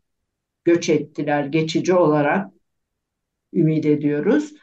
göç 0.66 0.90
ettiler 0.90 1.46
geçici 1.46 1.94
olarak 1.94 2.52
ümit 3.54 3.86
ediyoruz. 3.86 4.54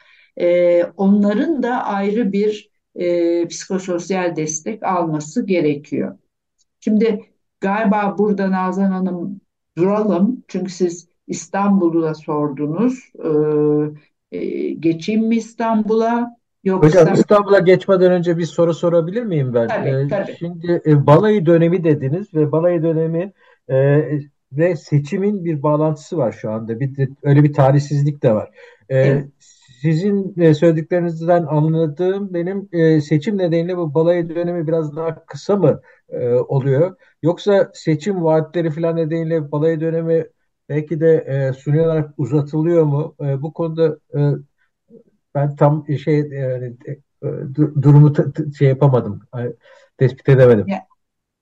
E, 0.41 0.85
onların 0.97 1.63
da 1.63 1.85
ayrı 1.85 2.33
bir 2.33 2.71
e, 2.95 3.47
psikososyal 3.49 4.37
destek 4.37 4.83
alması 4.83 5.47
gerekiyor. 5.47 6.19
Şimdi 6.81 7.21
galiba 7.61 8.15
burada 8.19 8.51
Nazan 8.51 8.91
Hanım 8.91 9.41
duralım. 9.79 10.45
Çünkü 10.49 10.73
siz 10.73 11.09
İstanbul'u 11.27 12.15
sordunuz. 12.15 13.13
Ee, 14.33 14.39
e, 14.39 14.71
geçeyim 14.71 15.27
mi 15.27 15.37
İstanbul'a? 15.37 16.39
Yoksa... 16.65 17.01
Hocam 17.01 17.15
İstanbul'a 17.15 17.59
geçmeden 17.59 18.13
önce 18.13 18.39
bir 18.39 18.45
soru 18.45 18.75
sorabilir 18.75 19.23
miyim 19.23 19.55
ben? 19.55 19.69
Tabii, 19.69 19.89
ee, 19.89 20.09
tabii. 20.09 20.37
Şimdi 20.39 20.83
e, 20.87 21.07
balayı 21.07 21.47
dönemi 21.47 21.85
dediniz 21.85 22.35
ve 22.35 22.53
balayı 22.53 22.83
dönemi 22.83 23.33
e, 23.69 24.05
ve 24.53 24.77
seçimin 24.77 25.45
bir 25.45 25.63
bağlantısı 25.63 26.17
var 26.17 26.33
şu 26.33 26.51
anda. 26.51 26.81
Bir 26.81 27.09
öyle 27.23 27.45
bir 27.45 27.53
tarihsizlik 27.53 28.23
de 28.23 28.35
var. 28.35 28.51
E, 28.89 28.99
evet. 28.99 29.27
Sizin 29.81 30.41
e, 30.41 30.55
söylediklerinizden 30.55 31.43
anladığım 31.47 32.35
benim 32.35 32.69
e, 32.73 33.01
seçim 33.01 33.39
nedeniyle 33.39 33.77
bu 33.77 33.95
balayı 33.95 34.29
dönemi 34.29 34.67
biraz 34.67 34.97
daha 34.97 35.27
kısa 35.27 35.57
mı 35.57 35.81
e, 36.09 36.29
oluyor? 36.29 36.97
Yoksa 37.23 37.71
seçim 37.75 38.25
vaatleri 38.25 38.71
falan 38.71 38.97
nedeniyle 38.97 39.53
balayı 39.53 39.81
dönemi 39.81 40.27
belki 40.69 41.01
de 41.01 41.17
e, 41.17 41.53
suni 41.53 41.81
olarak 41.83 42.15
uzatılıyor 42.17 42.85
mu? 42.85 43.15
Bu 43.21 43.53
konuda 43.53 43.99
ben 45.35 45.57
tam 45.57 45.87
şey 46.05 46.19
e 46.21 46.73
durumu 47.83 48.13
şey 48.59 48.69
yapamadım, 48.69 49.21
tespit 49.99 50.29
edemedim. 50.29 50.67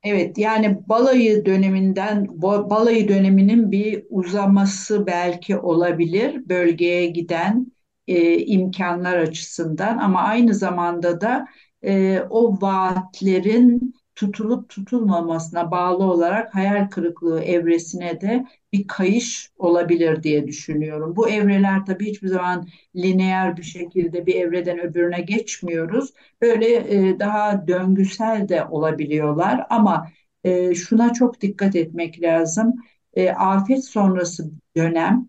Evet 0.02 0.38
yani 0.38 0.78
balayı 0.88 1.46
döneminden 1.46 2.42
balayı 2.42 3.08
döneminin 3.08 3.70
bir 3.72 4.06
uzaması 4.10 5.06
belki 5.06 5.58
olabilir 5.58 6.48
bölgeye 6.48 7.06
giden 7.06 7.75
e, 8.08 8.38
imkanlar 8.38 9.16
açısından 9.18 9.98
ama 9.98 10.22
aynı 10.22 10.54
zamanda 10.54 11.20
da 11.20 11.46
e, 11.84 12.20
o 12.30 12.60
vaatlerin 12.60 13.94
tutulup 14.14 14.68
tutulmamasına 14.68 15.70
bağlı 15.70 16.04
olarak 16.04 16.54
hayal 16.54 16.88
kırıklığı 16.90 17.42
evresine 17.42 18.20
de 18.20 18.46
bir 18.72 18.86
kayış 18.86 19.50
olabilir 19.58 20.22
diye 20.22 20.46
düşünüyorum. 20.46 21.16
Bu 21.16 21.28
evreler 21.28 21.86
tabii 21.86 22.06
hiçbir 22.10 22.28
zaman 22.28 22.68
lineer 22.96 23.56
bir 23.56 23.62
şekilde 23.62 24.26
bir 24.26 24.34
evreden 24.34 24.78
öbürüne 24.80 25.20
geçmiyoruz. 25.20 26.12
Böyle 26.42 26.66
e, 27.08 27.18
daha 27.18 27.66
döngüsel 27.68 28.48
de 28.48 28.64
olabiliyorlar 28.64 29.66
ama 29.70 30.08
e, 30.44 30.74
şuna 30.74 31.12
çok 31.12 31.40
dikkat 31.40 31.76
etmek 31.76 32.22
lazım. 32.22 32.74
E, 33.14 33.30
afet 33.30 33.84
sonrası 33.84 34.50
dönem 34.76 35.28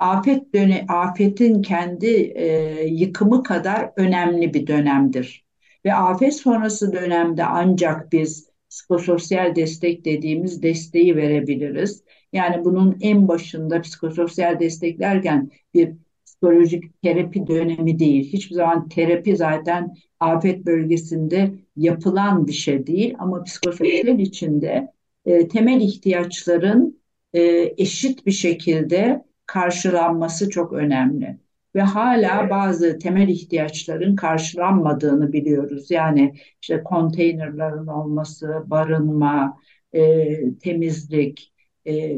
afet 0.00 0.54
döne 0.54 0.84
afetin 0.88 1.62
kendi 1.62 2.06
e, 2.36 2.84
yıkımı 2.86 3.42
kadar 3.42 3.90
önemli 3.96 4.54
bir 4.54 4.66
dönemdir. 4.66 5.44
Ve 5.84 5.94
afet 5.94 6.34
sonrası 6.34 6.92
dönemde 6.92 7.44
ancak 7.44 8.12
biz 8.12 8.50
psikososyal 8.70 9.56
destek 9.56 10.04
dediğimiz 10.04 10.62
desteği 10.62 11.16
verebiliriz. 11.16 12.04
Yani 12.32 12.64
bunun 12.64 12.98
en 13.00 13.28
başında 13.28 13.80
psikososyal 13.80 14.60
desteklerken 14.60 15.50
bir 15.74 15.92
psikolojik 16.26 17.02
terapi 17.02 17.46
dönemi 17.46 17.98
değil. 17.98 18.32
Hiçbir 18.32 18.54
zaman 18.54 18.88
terapi 18.88 19.36
zaten 19.36 19.94
afet 20.20 20.66
bölgesinde 20.66 21.52
yapılan 21.76 22.46
bir 22.46 22.52
şey 22.52 22.86
değil 22.86 23.14
ama 23.18 23.44
psikososyal 23.44 24.18
içinde 24.18 24.92
e, 25.24 25.48
temel 25.48 25.80
ihtiyaçların 25.80 27.00
e, 27.32 27.40
eşit 27.78 28.26
bir 28.26 28.32
şekilde 28.32 29.29
karşılanması 29.50 30.50
çok 30.50 30.72
önemli. 30.72 31.38
Ve 31.74 31.80
hala 31.80 32.50
bazı 32.50 32.98
temel 32.98 33.28
ihtiyaçların 33.28 34.16
karşılanmadığını 34.16 35.32
biliyoruz. 35.32 35.90
Yani 35.90 36.34
işte 36.62 36.82
konteynerların 36.82 37.86
olması, 37.86 38.62
barınma, 38.66 39.58
e, 39.92 40.58
temizlik, 40.58 41.52
e, 41.86 42.16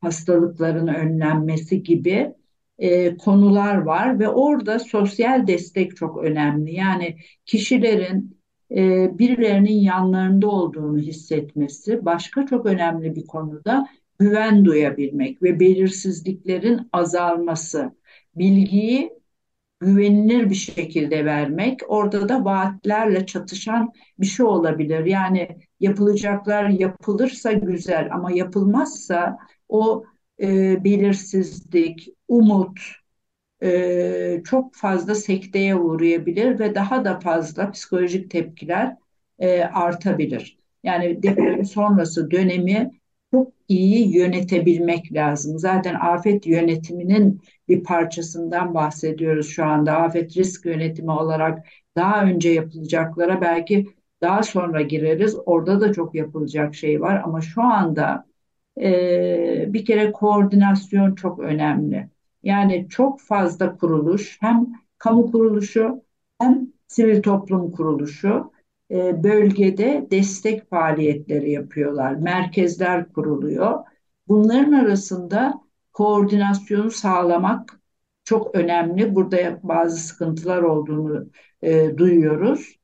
hastalıkların 0.00 0.86
önlenmesi 0.86 1.82
gibi 1.82 2.34
e, 2.78 3.16
konular 3.16 3.76
var 3.76 4.18
ve 4.18 4.28
orada 4.28 4.78
sosyal 4.78 5.46
destek 5.46 5.96
çok 5.96 6.24
önemli. 6.24 6.74
Yani 6.74 7.16
kişilerin 7.46 8.38
e, 8.70 9.10
birilerinin 9.18 9.80
yanlarında 9.80 10.48
olduğunu 10.48 10.98
hissetmesi 10.98 12.04
başka 12.04 12.46
çok 12.46 12.66
önemli 12.66 13.16
bir 13.16 13.26
konuda 13.26 13.86
güven 14.22 14.64
duyabilmek 14.64 15.42
ve 15.42 15.60
belirsizliklerin 15.60 16.88
azalması, 16.92 17.96
bilgiyi 18.36 19.12
güvenilir 19.80 20.50
bir 20.50 20.54
şekilde 20.54 21.24
vermek, 21.24 21.80
orada 21.88 22.28
da 22.28 22.44
vaatlerle 22.44 23.26
çatışan 23.26 23.92
bir 24.18 24.26
şey 24.26 24.46
olabilir. 24.46 25.04
Yani 25.06 25.48
yapılacaklar 25.80 26.68
yapılırsa 26.68 27.52
güzel 27.52 28.08
ama 28.12 28.32
yapılmazsa 28.32 29.38
o 29.68 30.04
e, 30.42 30.84
belirsizlik, 30.84 32.08
umut 32.28 32.80
e, 33.62 34.42
çok 34.44 34.74
fazla 34.74 35.14
sekteye 35.14 35.76
uğrayabilir 35.76 36.58
ve 36.58 36.74
daha 36.74 37.04
da 37.04 37.20
fazla 37.20 37.70
psikolojik 37.70 38.30
tepkiler 38.30 38.96
e, 39.38 39.62
artabilir. 39.62 40.58
Yani 40.82 41.22
deprem 41.22 41.64
sonrası 41.64 42.30
dönemi 42.30 42.90
çok 43.32 43.52
iyi 43.68 44.16
yönetebilmek 44.16 45.12
lazım. 45.14 45.58
Zaten 45.58 45.94
afet 45.94 46.46
yönetiminin 46.46 47.40
bir 47.68 47.84
parçasından 47.84 48.74
bahsediyoruz 48.74 49.48
şu 49.48 49.64
anda. 49.64 49.92
Afet 49.96 50.36
risk 50.36 50.66
yönetimi 50.66 51.10
olarak 51.10 51.66
daha 51.96 52.24
önce 52.24 52.48
yapılacaklara 52.50 53.40
belki 53.40 53.86
daha 54.22 54.42
sonra 54.42 54.82
gireriz. 54.82 55.36
Orada 55.46 55.80
da 55.80 55.92
çok 55.92 56.14
yapılacak 56.14 56.74
şey 56.74 57.00
var 57.00 57.22
ama 57.24 57.40
şu 57.40 57.62
anda 57.62 58.26
e, 58.80 59.64
bir 59.68 59.84
kere 59.84 60.12
koordinasyon 60.12 61.14
çok 61.14 61.38
önemli. 61.38 62.08
Yani 62.42 62.86
çok 62.90 63.20
fazla 63.20 63.76
kuruluş 63.76 64.38
hem 64.40 64.66
kamu 64.98 65.32
kuruluşu 65.32 66.02
hem 66.40 66.68
sivil 66.88 67.22
toplum 67.22 67.70
kuruluşu 67.72 68.52
e, 68.92 69.22
bölgede 69.22 70.06
destek 70.10 70.70
faaliyetleri 70.70 71.50
yapıyorlar. 71.50 72.14
Merkezler 72.14 73.12
kuruluyor. 73.12 73.78
Bunların 74.28 74.72
arasında 74.72 75.60
koordinasyonu 75.92 76.90
sağlamak 76.90 77.80
çok 78.24 78.54
önemli. 78.54 79.14
Burada 79.14 79.60
bazı 79.62 79.96
sıkıntılar 79.96 80.62
olduğunu 80.62 81.30
e, 81.62 81.98
duyuyoruz. 81.98 82.76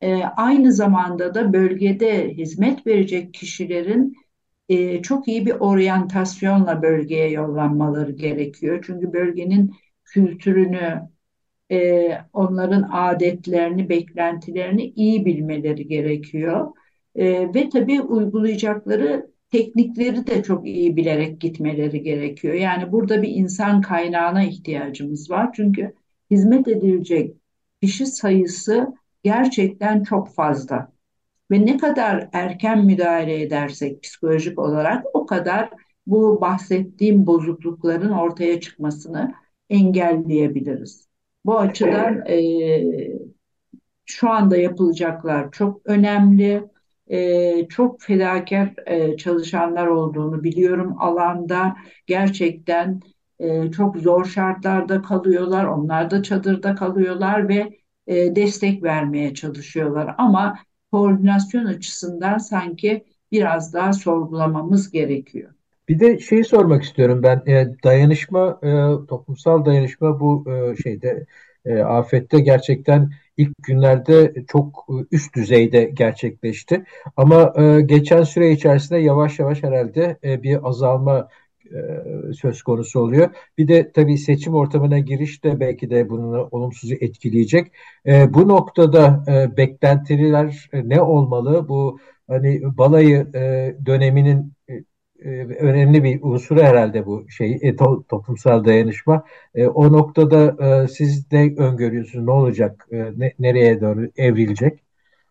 E, 0.00 0.24
aynı 0.24 0.72
zamanda 0.72 1.34
da 1.34 1.52
bölgede 1.52 2.28
hizmet 2.30 2.86
verecek 2.86 3.34
kişilerin 3.34 4.16
e, 4.68 5.02
çok 5.02 5.28
iyi 5.28 5.46
bir 5.46 5.54
oryantasyonla 5.54 6.82
bölgeye 6.82 7.30
yollanmaları 7.30 8.12
gerekiyor. 8.12 8.84
Çünkü 8.86 9.12
bölgenin 9.12 9.74
kültürünü, 10.04 11.08
e, 11.72 12.08
onların 12.32 12.88
adetlerini, 12.92 13.88
beklentilerini 13.88 14.84
iyi 14.96 15.26
bilmeleri 15.26 15.88
gerekiyor. 15.88 16.72
E, 17.14 17.54
ve 17.54 17.68
tabii 17.68 18.00
uygulayacakları 18.00 19.30
teknikleri 19.50 20.26
de 20.26 20.42
çok 20.42 20.66
iyi 20.66 20.96
bilerek 20.96 21.40
gitmeleri 21.40 22.02
gerekiyor. 22.02 22.54
Yani 22.54 22.92
burada 22.92 23.22
bir 23.22 23.28
insan 23.28 23.80
kaynağına 23.80 24.44
ihtiyacımız 24.44 25.30
var. 25.30 25.50
Çünkü 25.56 25.94
hizmet 26.30 26.68
edilecek 26.68 27.36
kişi 27.82 28.06
sayısı 28.06 28.94
gerçekten 29.22 30.02
çok 30.02 30.34
fazla. 30.34 30.92
Ve 31.50 31.66
ne 31.66 31.76
kadar 31.76 32.28
erken 32.32 32.84
müdahale 32.86 33.42
edersek 33.42 34.02
psikolojik 34.02 34.58
olarak 34.58 35.04
o 35.14 35.26
kadar 35.26 35.70
bu 36.06 36.40
bahsettiğim 36.40 37.26
bozuklukların 37.26 38.10
ortaya 38.10 38.60
çıkmasını 38.60 39.34
engelleyebiliriz. 39.70 41.03
Bu 41.44 41.58
açıdan 41.58 42.22
e, 42.28 42.38
şu 44.06 44.30
anda 44.30 44.56
yapılacaklar 44.56 45.50
çok 45.52 45.80
önemli. 45.86 46.64
E, 47.10 47.68
çok 47.68 48.02
fedakar 48.02 48.74
e, 48.86 49.16
çalışanlar 49.16 49.86
olduğunu 49.86 50.44
biliyorum 50.44 50.96
alanda. 50.98 51.76
Gerçekten 52.06 53.00
e, 53.38 53.70
çok 53.70 53.96
zor 53.96 54.24
şartlarda 54.24 55.02
kalıyorlar. 55.02 55.64
Onlar 55.64 56.10
da 56.10 56.22
çadırda 56.22 56.74
kalıyorlar 56.74 57.48
ve 57.48 57.78
e, 58.06 58.36
destek 58.36 58.82
vermeye 58.82 59.34
çalışıyorlar. 59.34 60.14
Ama 60.18 60.58
koordinasyon 60.92 61.64
açısından 61.64 62.38
sanki 62.38 63.04
biraz 63.32 63.74
daha 63.74 63.92
sorgulamamız 63.92 64.90
gerekiyor. 64.90 65.53
Bir 65.88 66.00
de 66.00 66.18
şeyi 66.18 66.44
sormak 66.44 66.82
istiyorum 66.82 67.22
ben 67.22 67.42
e, 67.46 67.66
dayanışma 67.84 68.60
e, 68.62 68.68
toplumsal 69.08 69.64
dayanışma 69.64 70.20
bu 70.20 70.44
e, 70.50 70.82
şeyde 70.82 71.26
e, 71.64 71.78
afette 71.78 72.40
gerçekten 72.40 73.10
ilk 73.36 73.52
günlerde 73.62 74.34
çok 74.48 74.86
üst 75.12 75.34
düzeyde 75.36 75.84
gerçekleşti 75.84 76.84
ama 77.16 77.52
e, 77.58 77.80
geçen 77.80 78.22
süre 78.22 78.50
içerisinde 78.52 78.98
yavaş 78.98 79.38
yavaş 79.38 79.62
herhalde 79.62 80.18
e, 80.24 80.42
bir 80.42 80.68
azalma 80.68 81.28
e, 81.64 82.32
söz 82.32 82.62
konusu 82.62 83.00
oluyor. 83.00 83.30
Bir 83.58 83.68
de 83.68 83.92
tabii 83.92 84.18
seçim 84.18 84.54
ortamına 84.54 84.98
giriş 84.98 85.44
de 85.44 85.60
belki 85.60 85.90
de 85.90 86.08
bunu 86.08 86.48
olumsuz 86.50 86.92
etkileyecek. 86.92 87.72
E, 88.06 88.34
bu 88.34 88.48
noktada 88.48 89.24
e, 89.28 89.56
beklentiler 89.56 90.68
e, 90.72 90.88
ne 90.88 91.02
olmalı? 91.02 91.68
Bu 91.68 91.98
hani 92.28 92.62
balayı 92.78 93.26
e, 93.34 93.74
döneminin 93.86 94.40
e, 94.40 94.53
önemli 95.58 96.04
bir 96.04 96.18
unsuru 96.22 96.62
herhalde 96.62 97.06
bu 97.06 97.30
şey 97.30 97.58
e, 97.62 97.76
to, 97.76 98.04
toplumsal 98.08 98.64
dayanışma. 98.64 99.24
E, 99.54 99.66
o 99.66 99.92
noktada 99.92 100.56
e, 100.66 100.88
siz 100.88 101.32
ne 101.32 101.54
öngörüyorsunuz? 101.56 102.24
Ne 102.24 102.30
olacak? 102.30 102.88
E, 102.92 102.96
ne, 102.96 103.32
nereye 103.38 103.80
doğru 103.80 104.10
evrilecek? 104.16 104.84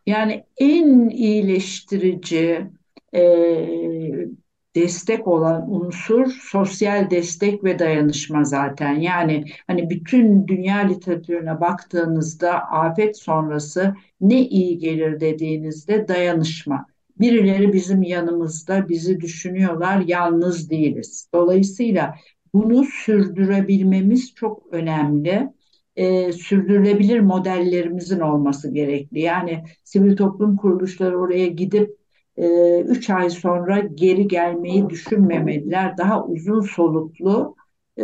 Yani 0.05 0.43
en 0.57 1.09
iyileştirici 1.09 2.61
e, 3.15 3.23
destek 4.75 5.27
olan 5.27 5.71
unsur 5.73 6.25
sosyal 6.27 7.09
destek 7.09 7.63
ve 7.63 7.79
dayanışma 7.79 8.43
zaten. 8.43 8.93
Yani 8.93 9.45
hani 9.67 9.89
bütün 9.89 10.47
dünya 10.47 10.77
literatürüne 10.77 11.61
baktığınızda 11.61 12.53
afet 12.53 13.17
sonrası 13.17 13.95
ne 14.21 14.41
iyi 14.41 14.77
gelir 14.77 15.19
dediğinizde 15.19 16.07
dayanışma. 16.07 16.92
Birileri 17.19 17.73
bizim 17.73 18.03
yanımızda, 18.03 18.89
bizi 18.89 19.21
düşünüyorlar, 19.21 20.03
yalnız 20.07 20.69
değiliz. 20.69 21.29
Dolayısıyla 21.33 22.15
bunu 22.53 22.83
sürdürebilmemiz 22.83 24.33
çok 24.35 24.73
önemli. 24.73 25.49
Ee, 25.95 26.31
sürdürülebilir 26.31 27.19
modellerimizin 27.19 28.19
olması 28.19 28.73
gerekli. 28.73 29.19
Yani 29.19 29.63
sivil 29.83 30.17
toplum 30.17 30.57
kuruluşları 30.57 31.19
oraya 31.19 31.47
gidip 31.47 31.97
e, 32.37 32.79
üç 32.81 33.09
ay 33.09 33.29
sonra 33.29 33.79
geri 33.79 34.27
gelmeyi 34.27 34.89
düşünmemeliler. 34.89 35.97
Daha 35.97 36.25
uzun 36.25 36.61
soluklu 36.61 37.55
e, 37.97 38.03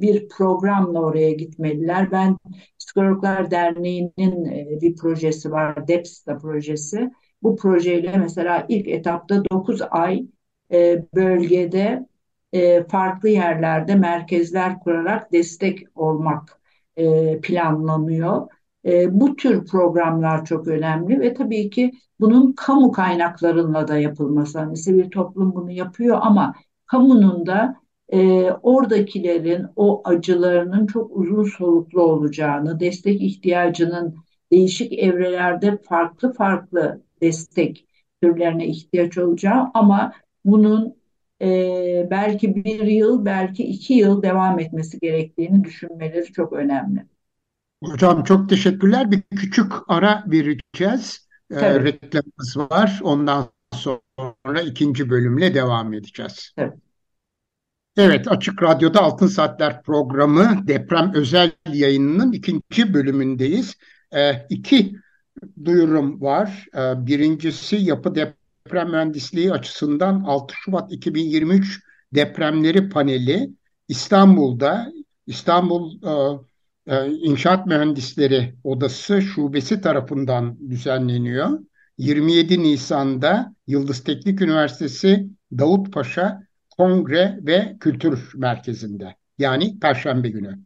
bir 0.00 0.28
programla 0.28 1.00
oraya 1.00 1.32
gitmeliler. 1.32 2.10
Ben 2.12 2.36
Psikologlar 2.78 3.50
Derneği'nin 3.50 4.44
e, 4.44 4.80
bir 4.80 4.96
projesi 4.96 5.50
var, 5.52 5.88
DEPSTA 5.88 6.38
projesi. 6.38 7.10
Bu 7.44 7.56
projeyle 7.56 8.16
mesela 8.18 8.66
ilk 8.68 8.88
etapta 8.88 9.42
9 9.52 9.80
ay 9.90 10.26
e, 10.72 11.04
bölgede 11.14 12.06
e, 12.52 12.84
farklı 12.88 13.28
yerlerde 13.28 13.94
merkezler 13.94 14.80
kurarak 14.80 15.32
destek 15.32 15.86
olmak 15.94 16.60
e, 16.96 17.40
planlanıyor. 17.40 18.46
E, 18.86 19.20
bu 19.20 19.36
tür 19.36 19.66
programlar 19.66 20.44
çok 20.44 20.68
önemli 20.68 21.20
ve 21.20 21.34
tabii 21.34 21.70
ki 21.70 21.92
bunun 22.20 22.52
kamu 22.52 22.92
kaynaklarıyla 22.92 23.88
da 23.88 23.98
yapılması. 23.98 24.58
Hani 24.58 24.76
sivil 24.76 25.10
toplum 25.10 25.54
bunu 25.54 25.70
yapıyor 25.70 26.18
ama 26.22 26.54
kamunun 26.86 27.46
da 27.46 27.76
e, 28.08 28.50
oradakilerin 28.52 29.66
o 29.76 30.02
acılarının 30.04 30.86
çok 30.86 31.16
uzun 31.16 31.44
soluklu 31.44 32.02
olacağını, 32.02 32.80
destek 32.80 33.22
ihtiyacının 33.22 34.16
değişik 34.52 34.92
evrelerde 34.92 35.76
farklı 35.76 36.32
farklı 36.32 37.03
destek 37.24 37.86
türlerine 38.22 38.66
ihtiyaç 38.66 39.18
olacağı 39.18 39.70
ama 39.74 40.12
bunun 40.44 40.96
e, 41.42 41.48
belki 42.10 42.54
bir 42.64 42.86
yıl, 42.86 43.24
belki 43.24 43.64
iki 43.64 43.94
yıl 43.94 44.22
devam 44.22 44.58
etmesi 44.58 44.98
gerektiğini 45.00 45.64
düşünmeleri 45.64 46.32
çok 46.32 46.52
önemli. 46.52 47.06
Hocam 47.84 48.24
çok 48.24 48.48
teşekkürler. 48.48 49.10
Bir 49.10 49.22
küçük 49.36 49.72
ara 49.88 50.24
vereceğiz. 50.26 51.28
Ee, 51.50 51.80
reklamımız 51.80 52.56
var. 52.56 53.00
Ondan 53.02 53.46
sonra 53.74 54.60
ikinci 54.66 55.10
bölümle 55.10 55.54
devam 55.54 55.94
edeceğiz. 55.94 56.52
Evet. 56.56 56.72
Evet, 57.96 58.28
Açık 58.28 58.62
Radyo'da 58.62 59.00
Altın 59.00 59.26
Saatler 59.26 59.82
programı 59.82 60.68
deprem 60.68 61.12
özel 61.14 61.52
yayınının 61.72 62.32
ikinci 62.32 62.94
bölümündeyiz. 62.94 63.74
Ee, 64.16 64.46
iki 64.50 64.92
duyurum 65.64 66.20
var. 66.20 66.66
Ee, 66.76 67.06
birincisi 67.06 67.76
yapı 67.76 68.14
deprem 68.14 68.90
mühendisliği 68.90 69.52
açısından 69.52 70.24
6 70.26 70.54
Şubat 70.56 70.92
2023 70.92 71.82
depremleri 72.14 72.88
paneli 72.88 73.50
İstanbul'da 73.88 74.92
İstanbul 75.26 76.02
e, 76.02 76.38
e, 76.86 77.10
İnşaat 77.10 77.66
Mühendisleri 77.66 78.54
Odası 78.64 79.22
Şubesi 79.22 79.80
tarafından 79.80 80.70
düzenleniyor. 80.70 81.58
27 81.98 82.62
Nisan'da 82.62 83.54
Yıldız 83.66 84.04
Teknik 84.04 84.40
Üniversitesi 84.40 85.26
Davutpaşa 85.58 86.42
Kongre 86.78 87.38
ve 87.42 87.76
Kültür 87.80 88.32
Merkezi'nde 88.34 89.16
yani 89.38 89.78
Perşembe 89.80 90.28
günü. 90.28 90.58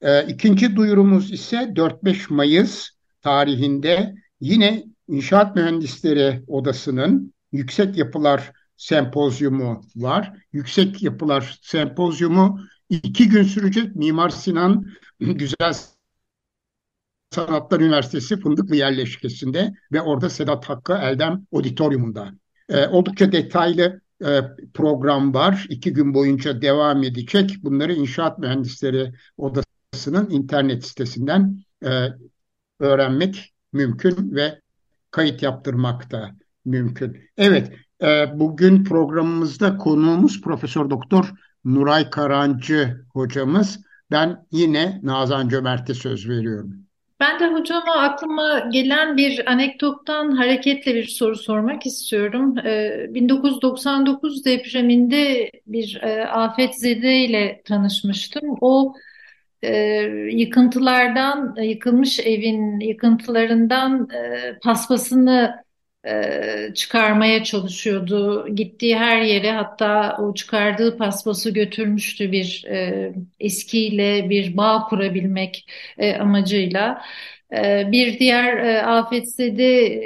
E, 0.00 0.26
ikinci 0.26 0.76
duyurumuz 0.76 1.32
ise 1.32 1.56
4-5 1.56 2.34
Mayıs 2.34 2.93
tarihinde 3.24 4.14
yine 4.40 4.84
İnşaat 5.08 5.56
Mühendisleri 5.56 6.42
Odası'nın 6.46 7.34
Yüksek 7.52 7.96
Yapılar 7.96 8.52
Sempozyumu 8.76 9.80
var. 9.96 10.32
Yüksek 10.52 11.02
Yapılar 11.02 11.58
Sempozyumu 11.62 12.60
iki 12.90 13.28
gün 13.28 13.42
sürecek. 13.42 13.96
Mimar 13.96 14.30
Sinan 14.30 14.84
Güzel 15.20 15.74
Sanatlar 17.30 17.80
Üniversitesi 17.80 18.40
Fındıklı 18.40 18.76
yerleşkesinde 18.76 19.72
ve 19.92 20.02
orada 20.02 20.30
Sedat 20.30 20.68
Hakkı 20.68 20.92
Eldem 20.92 21.46
Auditorium'unda. 21.52 22.32
E, 22.68 22.86
oldukça 22.86 23.32
detaylı 23.32 24.00
e, 24.24 24.40
program 24.74 25.34
var. 25.34 25.66
İki 25.70 25.92
gün 25.92 26.14
boyunca 26.14 26.62
devam 26.62 27.02
edecek. 27.02 27.50
Bunları 27.62 27.92
İnşaat 27.92 28.38
Mühendisleri 28.38 29.12
Odası'nın 29.36 30.30
internet 30.30 30.84
sitesinden 30.84 31.64
e, 31.84 32.08
öğrenmek 32.80 33.54
mümkün 33.72 34.34
ve 34.34 34.60
kayıt 35.10 35.42
yaptırmak 35.42 36.10
da 36.10 36.30
mümkün. 36.64 37.18
Evet, 37.36 37.72
e, 38.02 38.26
bugün 38.34 38.84
programımızda 38.84 39.76
konuğumuz 39.76 40.40
Profesör 40.40 40.90
Doktor 40.90 41.32
Nuray 41.64 42.10
Karancı 42.10 43.04
hocamız. 43.12 43.80
Ben 44.10 44.46
yine 44.50 45.00
Nazan 45.02 45.48
Cömert'e 45.48 45.94
söz 45.94 46.28
veriyorum. 46.28 46.84
Ben 47.20 47.40
de 47.40 47.46
hocama 47.46 47.92
aklıma 47.92 48.58
gelen 48.58 49.16
bir 49.16 49.52
anekdottan 49.52 50.30
hareketle 50.30 50.94
bir 50.94 51.06
soru 51.06 51.36
sormak 51.36 51.86
istiyorum. 51.86 52.56
1999 52.56 54.40
ee, 54.40 54.44
depreminde 54.50 55.50
bir 55.66 56.00
e, 56.02 56.26
afetzede 56.26 57.16
ile 57.16 57.62
tanışmıştım. 57.64 58.56
O 58.60 58.94
e, 59.64 60.02
yıkıntılardan, 60.32 61.56
yıkılmış 61.62 62.20
evin 62.20 62.80
yıkıntılarından 62.80 64.08
e, 64.10 64.58
paspasını 64.62 65.64
e, 66.06 66.74
çıkarmaya 66.74 67.44
çalışıyordu. 67.44 68.48
Gittiği 68.54 68.96
her 68.98 69.22
yere 69.22 69.52
hatta 69.52 70.16
o 70.20 70.34
çıkardığı 70.34 70.96
paspası 70.98 71.50
götürmüştü 71.50 72.32
bir 72.32 72.64
e, 72.68 73.12
eskiyle 73.40 74.30
bir 74.30 74.56
bağ 74.56 74.86
kurabilmek 74.88 75.66
e, 75.98 76.14
amacıyla. 76.16 77.02
E, 77.56 77.88
bir 77.92 78.18
diğer 78.18 78.56
e, 78.56 78.82
afetse 78.82 79.56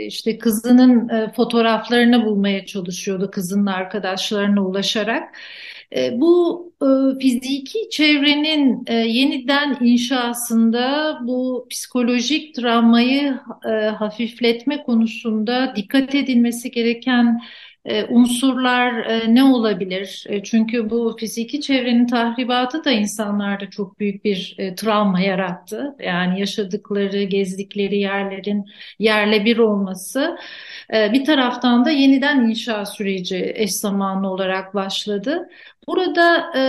işte 0.07 0.38
kızının 0.38 1.09
e, 1.09 1.33
fotoğraflarını 1.33 2.25
bulmaya 2.25 2.66
çalışıyordu 2.66 3.31
kızının 3.31 3.66
arkadaşlarına 3.66 4.64
ulaşarak. 4.66 5.35
E, 5.96 6.20
bu 6.20 6.64
e, 6.83 7.18
fiziki 7.20 7.90
çevrenin 7.90 8.85
e, 8.87 8.94
yeniden 8.94 9.77
inşasında 9.81 11.18
bu 11.22 11.66
psikolojik 11.70 12.55
travmayı 12.55 13.40
hafifletme 13.98 14.83
konusunda 14.83 15.72
dikkat 15.77 16.14
edilmesi 16.14 16.70
gereken 16.70 17.40
unsurlar 18.09 19.07
ne 19.35 19.44
olabilir? 19.44 20.27
Çünkü 20.44 20.90
bu 20.90 21.16
fiziki 21.20 21.61
çevrenin 21.61 22.07
tahribatı 22.07 22.85
da 22.85 22.90
insanlarda 22.90 23.70
çok 23.70 24.01
büyük 24.01 24.24
bir 24.24 24.57
travma 24.77 25.20
yarattı. 25.20 25.96
Yani 26.01 26.40
yaşadıkları, 26.40 27.22
gezdikleri 27.22 27.98
yerlerin 27.98 28.64
yerle 28.98 29.44
bir 29.44 29.59
olması. 29.59 30.37
Bir 30.92 31.24
taraftan 31.24 31.85
da 31.85 31.90
yeniden 31.90 32.48
inşa 32.48 32.87
süreci 32.87 33.53
eş 33.55 33.74
zamanlı 33.74 34.29
olarak 34.29 34.74
başladı. 34.74 35.48
Burada 35.88 36.59
e, 36.59 36.62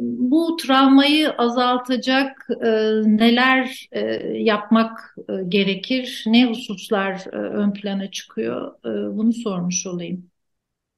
bu 0.00 0.56
travmayı 0.56 1.30
azaltacak 1.30 2.48
e, 2.64 2.68
neler 3.04 3.88
e, 3.92 4.00
yapmak 4.38 5.16
e, 5.28 5.32
gerekir? 5.48 6.24
Ne 6.26 6.46
hususlar 6.46 7.24
e, 7.32 7.36
ön 7.36 7.72
plana 7.72 8.10
çıkıyor? 8.10 8.72
E, 8.84 9.16
bunu 9.16 9.32
sormuş 9.32 9.86
olayım. 9.86 10.30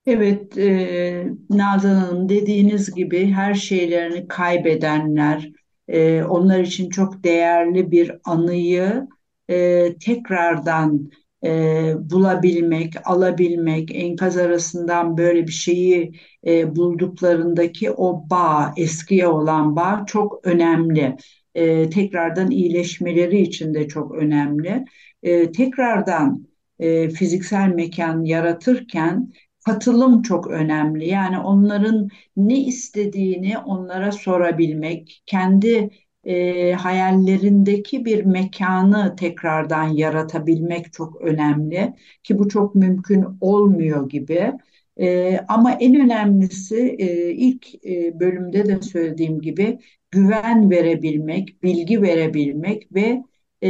Evet, 0.06 0.58
e, 0.58 1.26
Nazan 1.50 1.94
Hanım 1.94 2.28
dediğiniz 2.28 2.94
gibi 2.94 3.26
her 3.26 3.54
şeylerini 3.54 4.28
kaybedenler, 4.28 5.52
e, 5.88 6.22
onlar 6.22 6.60
için 6.60 6.90
çok 6.90 7.24
değerli 7.24 7.90
bir 7.90 8.12
anıyı 8.24 9.08
e, 9.50 9.88
tekrardan 9.98 11.10
e, 11.44 11.94
bulabilmek, 12.10 12.94
alabilmek, 13.04 13.94
enkaz 13.94 14.36
arasından 14.36 15.18
böyle 15.18 15.46
bir 15.46 15.52
şeyi 15.52 16.12
e, 16.46 16.76
bulduklarındaki 16.76 17.90
o 17.90 18.30
bağ, 18.30 18.74
eskiye 18.76 19.26
olan 19.28 19.76
bağ 19.76 20.04
çok 20.06 20.46
önemli. 20.46 21.16
E, 21.54 21.90
tekrardan 21.90 22.50
iyileşmeleri 22.50 23.40
için 23.40 23.74
de 23.74 23.88
çok 23.88 24.14
önemli. 24.14 24.84
E, 25.22 25.52
tekrardan 25.52 26.46
e, 26.78 27.08
fiziksel 27.10 27.68
mekan 27.68 28.24
yaratırken 28.24 29.32
katılım 29.66 30.22
çok 30.22 30.46
önemli. 30.46 31.08
Yani 31.08 31.38
onların 31.38 32.08
ne 32.36 32.60
istediğini 32.60 33.58
onlara 33.58 34.12
sorabilmek, 34.12 35.22
kendi 35.26 35.90
e, 36.24 36.72
hayallerindeki 36.72 38.04
bir 38.04 38.24
mekanı 38.24 39.16
tekrardan 39.16 39.84
yaratabilmek 39.88 40.92
çok 40.92 41.20
önemli 41.20 41.94
ki 42.22 42.38
bu 42.38 42.48
çok 42.48 42.74
mümkün 42.74 43.24
olmuyor 43.40 44.08
gibi. 44.08 44.52
E, 45.00 45.38
ama 45.48 45.72
en 45.72 45.94
önemlisi 46.00 46.96
e, 46.98 47.30
ilk 47.30 47.86
e, 47.86 48.20
bölümde 48.20 48.66
de 48.66 48.82
söylediğim 48.82 49.40
gibi 49.40 49.78
güven 50.10 50.70
verebilmek, 50.70 51.62
bilgi 51.62 52.02
verebilmek 52.02 52.94
ve 52.94 53.22
e, 53.62 53.68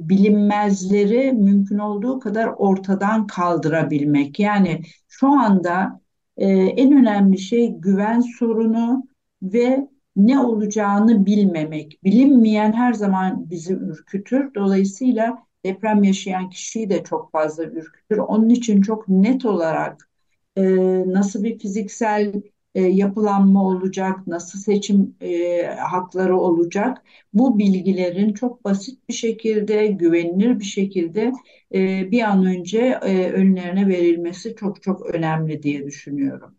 bilinmezleri 0.00 1.32
mümkün 1.32 1.78
olduğu 1.78 2.20
kadar 2.20 2.46
ortadan 2.56 3.26
kaldırabilmek. 3.26 4.38
Yani 4.38 4.82
şu 5.08 5.28
anda 5.28 6.00
e, 6.36 6.46
en 6.52 6.92
önemli 6.92 7.38
şey 7.38 7.74
güven 7.78 8.20
sorunu 8.20 9.08
ve 9.42 9.88
ne 10.18 10.40
olacağını 10.40 11.26
bilmemek. 11.26 12.00
Bilinmeyen 12.04 12.72
her 12.72 12.92
zaman 12.92 13.50
bizi 13.50 13.74
ürkütür. 13.74 14.54
Dolayısıyla 14.54 15.38
deprem 15.64 16.02
yaşayan 16.04 16.50
kişiyi 16.50 16.90
de 16.90 17.04
çok 17.04 17.32
fazla 17.32 17.64
ürkütür. 17.64 18.18
Onun 18.18 18.48
için 18.48 18.82
çok 18.82 19.08
net 19.08 19.44
olarak 19.44 20.10
e, 20.56 20.62
nasıl 21.12 21.44
bir 21.44 21.58
fiziksel 21.58 22.32
e, 22.74 22.82
yapılanma 22.82 23.64
olacak, 23.68 24.26
nasıl 24.26 24.58
seçim 24.58 25.16
e, 25.20 25.62
hakları 25.66 26.38
olacak, 26.38 27.02
bu 27.32 27.58
bilgilerin 27.58 28.32
çok 28.32 28.64
basit 28.64 29.08
bir 29.08 29.14
şekilde, 29.14 29.86
güvenilir 29.86 30.60
bir 30.60 30.64
şekilde 30.64 31.32
e, 31.74 32.10
bir 32.10 32.22
an 32.22 32.46
önce 32.46 32.78
e, 33.02 33.30
önlerine 33.32 33.88
verilmesi 33.88 34.56
çok 34.56 34.82
çok 34.82 35.06
önemli 35.14 35.62
diye 35.62 35.86
düşünüyorum. 35.86 36.54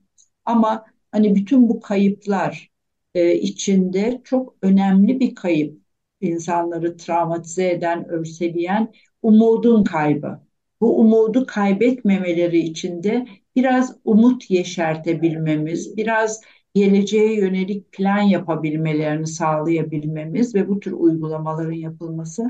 Ama 0.45 0.85
hani 1.11 1.35
bütün 1.35 1.69
bu 1.69 1.79
kayıplar 1.79 2.69
e, 3.15 3.35
içinde 3.35 4.21
çok 4.23 4.55
önemli 4.61 5.19
bir 5.19 5.35
kayıp 5.35 5.81
insanları 6.21 6.97
travmatize 6.97 7.69
eden, 7.71 8.09
örseleyen 8.09 8.93
umudun 9.21 9.83
kaybı. 9.83 10.39
Bu 10.81 10.99
umudu 10.99 11.45
kaybetmemeleri 11.45 12.59
için 12.59 13.03
de 13.03 13.27
biraz 13.55 13.97
umut 14.03 14.49
yeşertebilmemiz, 14.51 15.97
biraz 15.97 16.41
geleceğe 16.75 17.35
yönelik 17.39 17.91
plan 17.91 18.21
yapabilmelerini 18.21 19.27
sağlayabilmemiz 19.27 20.55
ve 20.55 20.67
bu 20.69 20.79
tür 20.79 20.91
uygulamaların 20.91 21.71
yapılması 21.71 22.43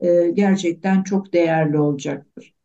e, 0.00 0.30
gerçekten 0.34 1.02
çok 1.02 1.32
değerli 1.32 1.78
olacaktır. 1.78 2.55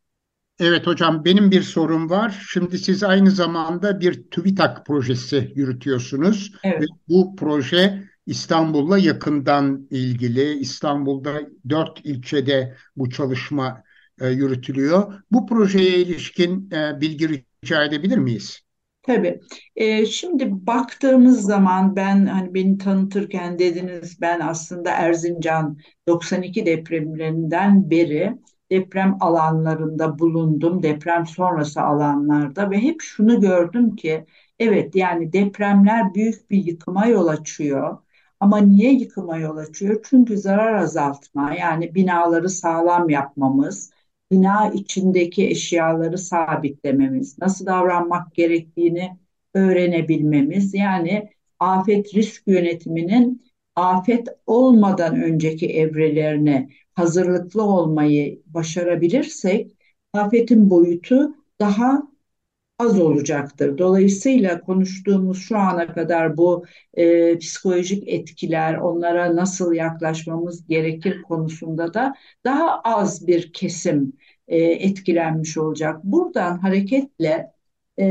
Evet 0.62 0.86
hocam 0.86 1.24
benim 1.24 1.50
bir 1.50 1.62
sorum 1.62 2.10
var. 2.10 2.44
Şimdi 2.52 2.78
siz 2.78 3.02
aynı 3.02 3.30
zamanda 3.30 4.00
bir 4.00 4.22
TÜBİTAK 4.30 4.86
projesi 4.86 5.52
yürütüyorsunuz 5.54 6.54
ve 6.64 6.68
Evet. 6.68 6.88
bu 7.08 7.36
proje 7.36 8.04
İstanbul'la 8.26 8.98
yakından 8.98 9.88
ilgili. 9.90 10.58
İstanbul'da 10.58 11.40
dört 11.68 12.00
ilçede 12.04 12.76
bu 12.96 13.10
çalışma 13.10 13.82
e, 14.20 14.28
yürütülüyor. 14.28 15.22
Bu 15.30 15.46
projeye 15.46 15.98
ilişkin 15.98 16.70
e, 16.70 17.00
bilgi 17.00 17.44
rica 17.62 17.84
edebilir 17.84 18.18
miyiz? 18.18 18.60
Tabii. 19.02 19.40
Ee, 19.76 20.06
şimdi 20.06 20.66
baktığımız 20.66 21.42
zaman 21.42 21.96
ben 21.96 22.26
hani 22.26 22.54
beni 22.54 22.78
tanıtırken 22.78 23.58
dediniz 23.58 24.20
ben 24.20 24.40
aslında 24.40 24.90
Erzincan 24.90 25.78
92 26.08 26.66
depremlerinden 26.66 27.90
beri 27.90 28.32
deprem 28.72 29.16
alanlarında 29.20 30.18
bulundum. 30.18 30.82
Deprem 30.82 31.26
sonrası 31.26 31.82
alanlarda 31.82 32.70
ve 32.70 32.78
hep 32.78 33.00
şunu 33.02 33.40
gördüm 33.40 33.96
ki 33.96 34.26
evet 34.58 34.96
yani 34.96 35.32
depremler 35.32 36.14
büyük 36.14 36.50
bir 36.50 36.64
yıkıma 36.64 37.06
yol 37.06 37.26
açıyor. 37.26 37.98
Ama 38.40 38.58
niye 38.58 38.92
yıkıma 38.92 39.36
yol 39.38 39.56
açıyor? 39.56 40.00
Çünkü 40.10 40.38
zarar 40.38 40.74
azaltma 40.74 41.54
yani 41.54 41.94
binaları 41.94 42.48
sağlam 42.48 43.08
yapmamız 43.10 43.92
bina 44.30 44.70
içindeki 44.74 45.48
eşyaları 45.48 46.18
sabitlememiz, 46.18 47.38
nasıl 47.38 47.66
davranmak 47.66 48.34
gerektiğini 48.34 49.18
öğrenebilmemiz, 49.54 50.74
yani 50.74 51.30
afet 51.60 52.14
risk 52.14 52.42
yönetiminin 52.46 53.42
afet 53.76 54.28
olmadan 54.46 55.22
önceki 55.22 55.66
evrelerine 55.72 56.68
hazırlıklı 56.94 57.62
olmayı 57.62 58.42
başarabilirsek 58.46 59.76
afetin 60.12 60.70
boyutu 60.70 61.34
daha 61.60 62.02
az 62.78 63.00
olacaktır. 63.00 63.78
Dolayısıyla 63.78 64.60
konuştuğumuz 64.60 65.38
şu 65.38 65.58
ana 65.58 65.94
kadar 65.94 66.36
bu 66.36 66.64
e, 66.94 67.38
psikolojik 67.38 68.08
etkiler, 68.08 68.74
onlara 68.74 69.36
nasıl 69.36 69.72
yaklaşmamız 69.72 70.66
gerekir 70.66 71.22
konusunda 71.22 71.94
da 71.94 72.14
daha 72.44 72.80
az 72.80 73.26
bir 73.26 73.52
kesim 73.52 74.12
e, 74.48 74.58
etkilenmiş 74.62 75.58
olacak. 75.58 76.04
Buradan 76.04 76.58
hareketle 76.58 77.52
e, 77.96 78.04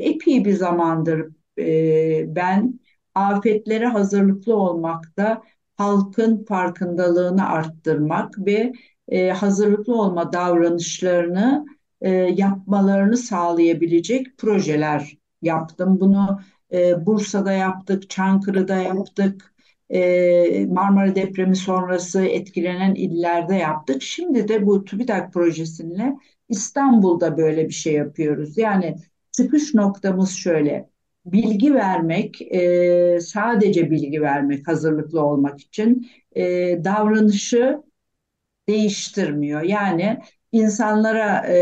epey 0.00 0.44
bir 0.44 0.52
zamandır 0.52 1.28
e, 1.58 2.36
ben 2.36 2.80
afetlere 3.14 3.86
hazırlıklı 3.86 4.56
olmakta 4.56 5.42
halkın 5.76 6.44
farkındalığını 6.44 7.48
arttırmak 7.48 8.34
ve 8.46 8.72
e, 9.08 9.30
hazırlıklı 9.30 9.94
olma 10.00 10.32
davranışlarını 10.32 11.66
e, 12.00 12.10
yapmalarını 12.10 13.16
sağlayabilecek 13.16 14.38
projeler 14.38 15.18
yaptım. 15.42 16.00
Bunu 16.00 16.40
e, 16.72 17.06
Bursa'da 17.06 17.52
yaptık, 17.52 18.10
Çankırı'da 18.10 18.76
yaptık, 18.76 19.54
e, 19.90 20.66
Marmara 20.66 21.14
depremi 21.16 21.56
sonrası 21.56 22.24
etkilenen 22.24 22.94
illerde 22.94 23.54
yaptık. 23.54 24.02
Şimdi 24.02 24.48
de 24.48 24.66
bu 24.66 24.84
TÜBİTAK 24.84 25.32
projesiyle 25.32 26.14
İstanbul'da 26.48 27.36
böyle 27.38 27.68
bir 27.68 27.74
şey 27.74 27.92
yapıyoruz. 27.94 28.58
Yani 28.58 28.96
çıkış 29.32 29.74
noktamız 29.74 30.30
şöyle. 30.30 30.93
Bilgi 31.26 31.74
vermek, 31.74 32.42
e, 32.42 33.18
sadece 33.20 33.90
bilgi 33.90 34.22
vermek 34.22 34.68
hazırlıklı 34.68 35.22
olmak 35.24 35.60
için 35.60 36.10
e, 36.36 36.44
davranışı 36.84 37.82
değiştirmiyor. 38.68 39.62
Yani 39.62 40.18
insanlara 40.52 41.46
e, 41.46 41.56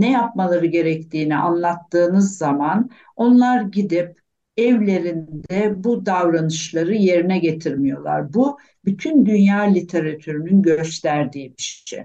ne 0.00 0.10
yapmaları 0.12 0.66
gerektiğini 0.66 1.36
anlattığınız 1.36 2.38
zaman 2.38 2.90
onlar 3.16 3.62
gidip 3.62 4.20
evlerinde 4.56 5.84
bu 5.84 6.06
davranışları 6.06 6.94
yerine 6.94 7.38
getirmiyorlar. 7.38 8.34
Bu 8.34 8.58
bütün 8.84 9.26
dünya 9.26 9.60
literatürünün 9.62 10.62
gösterdiği 10.62 11.50
bir 11.58 11.62
şey. 11.86 12.04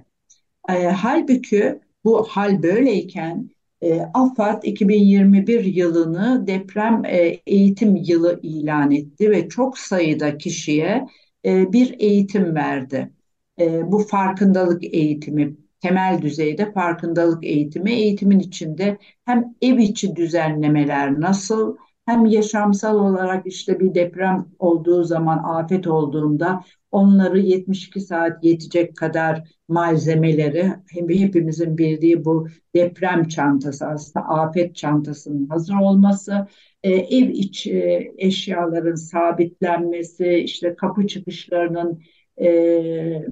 E, 0.69 0.87
halbuki 0.87 1.79
bu 2.03 2.23
hal 2.23 2.63
böyleyken 2.63 3.49
e, 3.81 4.01
AFAD 4.13 4.63
2021 4.63 5.63
yılını 5.63 6.47
deprem 6.47 7.05
e, 7.05 7.17
eğitim 7.47 7.95
yılı 7.95 8.39
ilan 8.43 8.91
etti 8.91 9.31
ve 9.31 9.49
çok 9.49 9.77
sayıda 9.77 10.37
kişiye 10.37 11.05
e, 11.45 11.73
bir 11.73 11.95
eğitim 11.99 12.55
verdi. 12.55 13.11
E, 13.59 13.91
bu 13.91 13.99
farkındalık 13.99 14.83
eğitimi, 14.83 15.55
temel 15.81 16.21
düzeyde 16.21 16.71
farkındalık 16.71 17.43
eğitimi, 17.43 17.91
eğitimin 17.91 18.39
içinde 18.39 18.97
hem 19.25 19.55
ev 19.61 19.77
içi 19.77 20.15
düzenlemeler 20.15 21.21
nasıl, 21.21 21.77
hem 22.05 22.25
yaşamsal 22.25 22.95
olarak 22.95 23.47
işte 23.47 23.79
bir 23.79 23.95
deprem 23.95 24.45
olduğu 24.59 25.03
zaman, 25.03 25.37
afet 25.43 25.87
olduğunda 25.87 26.63
onları 26.91 27.39
72 27.39 28.01
saat 28.01 28.43
yetecek 28.43 28.97
kadar 28.97 29.43
malzemeleri, 29.67 30.73
hem 30.91 31.09
hepimizin 31.09 31.77
bildiği 31.77 32.25
bu 32.25 32.47
deprem 32.75 33.27
çantası 33.27 33.85
aslında 33.85 34.25
afet 34.25 34.75
çantasının 34.75 35.47
hazır 35.47 35.75
olması, 35.75 36.47
e, 36.83 36.91
ev 36.91 37.29
içi 37.29 37.73
e, 37.73 38.13
eşyaların 38.17 38.95
sabitlenmesi, 38.95 40.33
işte 40.33 40.75
kapı 40.75 41.07
çıkışlarının 41.07 42.01
e, 42.41 43.25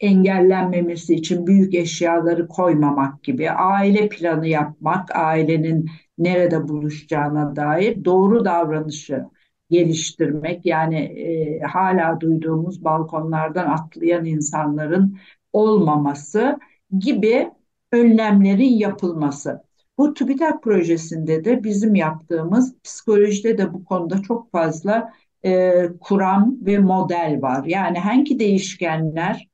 engellenmemesi 0.00 1.14
için 1.14 1.46
büyük 1.46 1.74
eşyaları 1.74 2.48
koymamak 2.48 3.22
gibi, 3.22 3.50
aile 3.50 4.08
planı 4.08 4.46
yapmak, 4.48 5.16
ailenin 5.16 5.90
nerede 6.18 6.68
buluşacağına 6.68 7.56
dair 7.56 8.04
doğru 8.04 8.44
davranışı 8.44 9.24
geliştirmek, 9.70 10.66
yani 10.66 10.96
e, 10.98 11.60
hala 11.60 12.20
duyduğumuz 12.20 12.84
balkonlardan 12.84 13.66
atlayan 13.70 14.24
insanların 14.24 15.18
olmaması 15.52 16.58
gibi 16.98 17.50
önlemlerin 17.92 18.72
yapılması. 18.72 19.62
Bu 19.98 20.14
TÜBİTAK 20.14 20.62
projesinde 20.62 21.44
de 21.44 21.64
bizim 21.64 21.94
yaptığımız 21.94 22.74
psikolojide 22.84 23.58
de 23.58 23.72
bu 23.74 23.84
konuda 23.84 24.22
çok 24.22 24.52
fazla 24.52 25.12
e, 25.44 25.72
kuram 26.00 26.56
ve 26.66 26.78
model 26.78 27.38
var. 27.42 27.64
Yani 27.64 27.98
hangi 27.98 28.38
değişkenler 28.38 29.48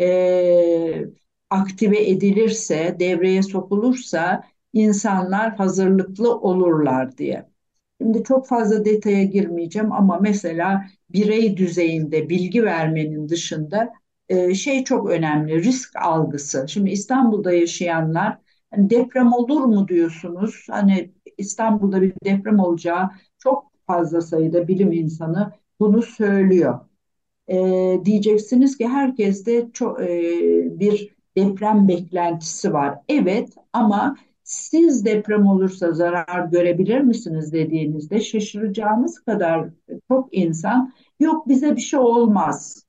e, 0.00 1.06
aktive 1.50 2.10
edilirse, 2.10 2.96
devreye 3.00 3.42
sokulursa 3.42 4.44
insanlar 4.72 5.56
hazırlıklı 5.56 6.38
olurlar 6.38 7.18
diye. 7.18 7.55
Şimdi 8.00 8.22
çok 8.24 8.46
fazla 8.48 8.84
detaya 8.84 9.24
girmeyeceğim 9.24 9.92
ama 9.92 10.18
mesela 10.20 10.84
birey 11.10 11.56
düzeyinde 11.56 12.28
bilgi 12.28 12.64
vermenin 12.64 13.28
dışında 13.28 13.92
e, 14.28 14.54
şey 14.54 14.84
çok 14.84 15.10
önemli, 15.10 15.62
risk 15.64 15.96
algısı. 15.96 16.64
Şimdi 16.68 16.90
İstanbul'da 16.90 17.52
yaşayanlar 17.52 18.38
hani 18.70 18.90
deprem 18.90 19.32
olur 19.32 19.60
mu 19.64 19.88
diyorsunuz? 19.88 20.66
Hani 20.70 21.10
İstanbul'da 21.38 22.02
bir 22.02 22.12
deprem 22.24 22.58
olacağı 22.60 23.10
çok 23.38 23.70
fazla 23.86 24.20
sayıda 24.20 24.68
bilim 24.68 24.92
insanı 24.92 25.52
bunu 25.80 26.02
söylüyor 26.02 26.80
e, 27.48 27.54
diyeceksiniz 28.04 28.78
ki 28.78 28.88
herkeste 28.88 29.70
çok, 29.72 30.00
e, 30.02 30.08
bir 30.80 31.14
deprem 31.36 31.88
beklentisi 31.88 32.72
var. 32.72 32.98
Evet 33.08 33.48
ama 33.72 34.16
siz 34.46 35.04
deprem 35.06 35.46
olursa 35.46 35.92
zarar 35.94 36.46
görebilir 36.52 37.00
misiniz 37.00 37.52
dediğinizde 37.52 38.20
şaşıracağınız 38.20 39.20
kadar 39.20 39.68
çok 40.08 40.28
insan 40.36 40.94
yok 41.20 41.48
bize 41.48 41.76
bir 41.76 41.80
şey 41.80 42.00
olmaz. 42.00 42.86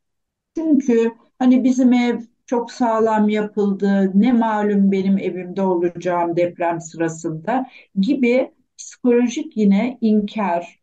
Çünkü 0.58 1.12
hani 1.40 1.64
bizim 1.64 1.94
ev 1.94 2.20
çok 2.46 2.72
sağlam 2.72 3.30
yapıldı, 3.30 4.12
ne 4.16 4.34
malum 4.34 4.92
benim 4.92 5.18
evimde 5.18 5.62
olacağım 5.62 6.36
deprem 6.36 6.82
sırasında 6.82 7.68
gibi 8.00 8.52
psikolojik 8.78 9.58
yine 9.58 9.98
inkar, 10.02 10.80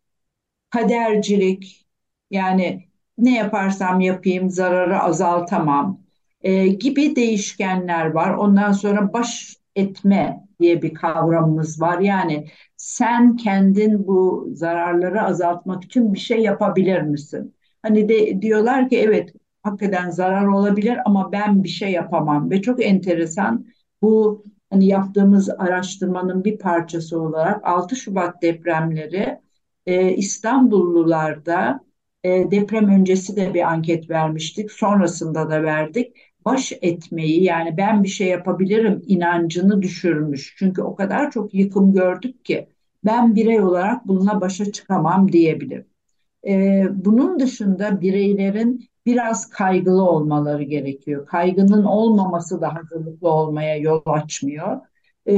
kadercilik 0.71 1.87
yani 2.31 2.89
ne 3.19 3.35
yaparsam 3.37 4.01
yapayım 4.01 4.51
zararı 4.51 5.01
azaltamam 5.01 6.01
e, 6.43 6.67
gibi 6.69 7.17
değişkenler 7.17 8.07
var. 8.07 8.35
Ondan 8.35 8.73
sonra 8.73 9.13
baş 9.13 9.57
etme 9.77 10.44
diye 10.61 10.83
bir 10.83 10.95
kavramımız 10.95 11.81
var. 11.81 11.99
Yani 11.99 12.47
sen 12.77 13.37
kendin 13.37 14.07
bu 14.07 14.49
zararları 14.53 15.23
azaltmak 15.23 15.85
için 15.85 16.15
bir 16.15 16.19
şey 16.19 16.41
yapabilir 16.41 17.03
misin? 17.03 17.55
Hani 17.83 18.09
de 18.09 18.43
diyorlar 18.43 18.89
ki 18.89 18.99
evet 18.99 19.33
hakikaten 19.63 20.11
zarar 20.11 20.47
olabilir 20.47 20.99
ama 21.07 21.33
ben 21.33 21.65
bir 21.65 21.69
şey 21.69 21.93
yapamam 21.93 22.51
ve 22.51 22.63
çok 22.63 22.85
enteresan 22.85 23.67
bu 24.03 24.45
hani 24.71 24.87
yaptığımız 24.87 25.51
araştırmanın 25.51 26.45
bir 26.45 26.59
parçası 26.59 27.21
olarak 27.21 27.65
6 27.65 27.97
Şubat 27.97 28.43
depremleri 28.43 29.41
e, 29.87 30.13
İstanbullularda 30.13 31.81
e, 32.25 32.51
deprem 32.51 32.89
öncesi 32.89 33.37
de 33.37 33.55
bir 33.55 33.63
anket 33.73 34.11
vermiştik. 34.11 34.73
Sonrasında 34.73 35.51
da 35.51 35.63
verdik. 35.63 36.17
Baş 36.45 36.73
etmeyi 36.83 37.43
yani 37.45 37.77
ben 37.77 38.03
bir 38.05 38.09
şey 38.09 38.29
yapabilirim 38.29 39.03
inancını 39.07 39.83
düşürmüş. 39.83 40.55
Çünkü 40.59 40.83
o 40.83 40.95
kadar 40.95 41.31
çok 41.31 41.55
yıkım 41.55 41.93
gördük 41.95 42.45
ki 42.45 42.69
ben 43.05 43.35
birey 43.35 43.61
olarak 43.61 44.09
bununla 44.09 44.41
başa 44.41 44.73
çıkamam 44.73 45.33
diyebilir. 45.33 45.87
E, 46.47 46.85
bunun 47.05 47.41
dışında 47.41 48.01
bireylerin 48.01 48.89
biraz 49.07 49.51
kaygılı 49.51 50.03
olmaları 50.11 50.63
gerekiyor. 50.63 51.27
Kaygının 51.27 51.85
olmaması 51.85 52.61
da 52.61 52.75
hazırlıklı 52.75 53.29
olmaya 53.29 53.77
yol 53.77 54.03
açmıyor. 54.07 54.81
E, 55.29 55.33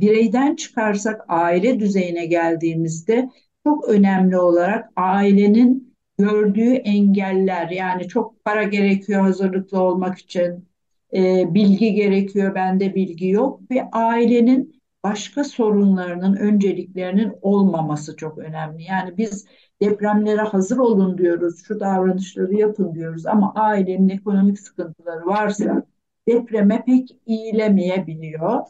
bireyden 0.00 0.56
çıkarsak 0.56 1.24
aile 1.28 1.80
düzeyine 1.80 2.26
geldiğimizde 2.26 3.30
çok 3.66 3.88
önemli 3.88 4.38
olarak 4.38 4.90
ailenin 4.96 5.91
gördüğü 6.22 6.72
engeller 6.74 7.68
yani 7.70 8.08
çok 8.08 8.44
para 8.44 8.62
gerekiyor 8.62 9.22
hazırlıklı 9.22 9.80
olmak 9.82 10.18
için, 10.18 10.68
e, 11.14 11.54
bilgi 11.54 11.94
gerekiyor, 11.94 12.54
bende 12.54 12.94
bilgi 12.94 13.28
yok 13.28 13.60
ve 13.70 13.88
ailenin 13.92 14.82
başka 15.04 15.44
sorunlarının, 15.44 16.36
önceliklerinin 16.36 17.32
olmaması 17.42 18.16
çok 18.16 18.38
önemli. 18.38 18.82
Yani 18.82 19.18
biz 19.18 19.46
depremlere 19.82 20.42
hazır 20.42 20.78
olun 20.78 21.18
diyoruz, 21.18 21.62
şu 21.64 21.80
davranışları 21.80 22.54
yapın 22.54 22.94
diyoruz 22.94 23.26
ama 23.26 23.54
ailenin 23.54 24.08
ekonomik 24.08 24.60
sıkıntıları 24.60 25.26
varsa 25.26 25.82
depreme 26.28 26.84
pek 26.86 27.16
iyilemeyebiliyor. 27.26 28.60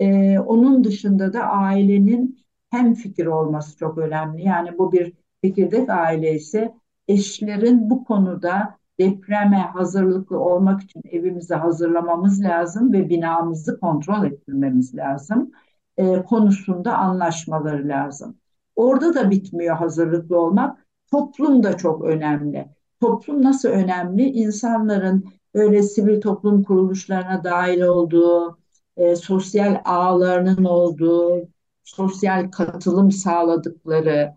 Ee, 0.00 0.38
onun 0.38 0.84
dışında 0.84 1.32
da 1.32 1.42
ailenin 1.42 2.46
hem 2.70 2.94
fikir 2.94 3.26
olması 3.26 3.76
çok 3.78 3.98
önemli. 3.98 4.42
Yani 4.44 4.78
bu 4.78 4.92
bir 4.92 5.12
çekirdek 5.44 5.90
aile 5.90 6.34
ise 6.34 6.74
eşlerin 7.08 7.90
bu 7.90 8.04
konuda 8.04 8.78
depreme 9.00 9.56
hazırlıklı 9.56 10.40
olmak 10.40 10.82
için 10.82 11.02
evimizi 11.10 11.54
hazırlamamız 11.54 12.42
lazım 12.42 12.92
ve 12.92 13.08
binamızı 13.08 13.80
kontrol 13.80 14.24
ettirmemiz 14.24 14.94
lazım. 14.94 15.50
E, 15.96 16.22
konusunda 16.22 16.96
anlaşmaları 16.96 17.88
lazım. 17.88 18.36
Orada 18.76 19.14
da 19.14 19.30
bitmiyor 19.30 19.76
hazırlıklı 19.76 20.40
olmak. 20.40 20.86
Toplum 21.10 21.62
da 21.62 21.76
çok 21.76 22.04
önemli. 22.04 22.68
Toplum 23.00 23.42
nasıl 23.42 23.68
önemli? 23.68 24.22
İnsanların 24.22 25.24
öyle 25.54 25.82
sivil 25.82 26.20
toplum 26.20 26.62
kuruluşlarına 26.62 27.44
dahil 27.44 27.80
olduğu, 27.82 28.58
e, 28.96 29.16
sosyal 29.16 29.80
ağlarının 29.84 30.64
olduğu, 30.64 31.48
sosyal 31.84 32.50
katılım 32.50 33.10
sağladıkları, 33.10 34.34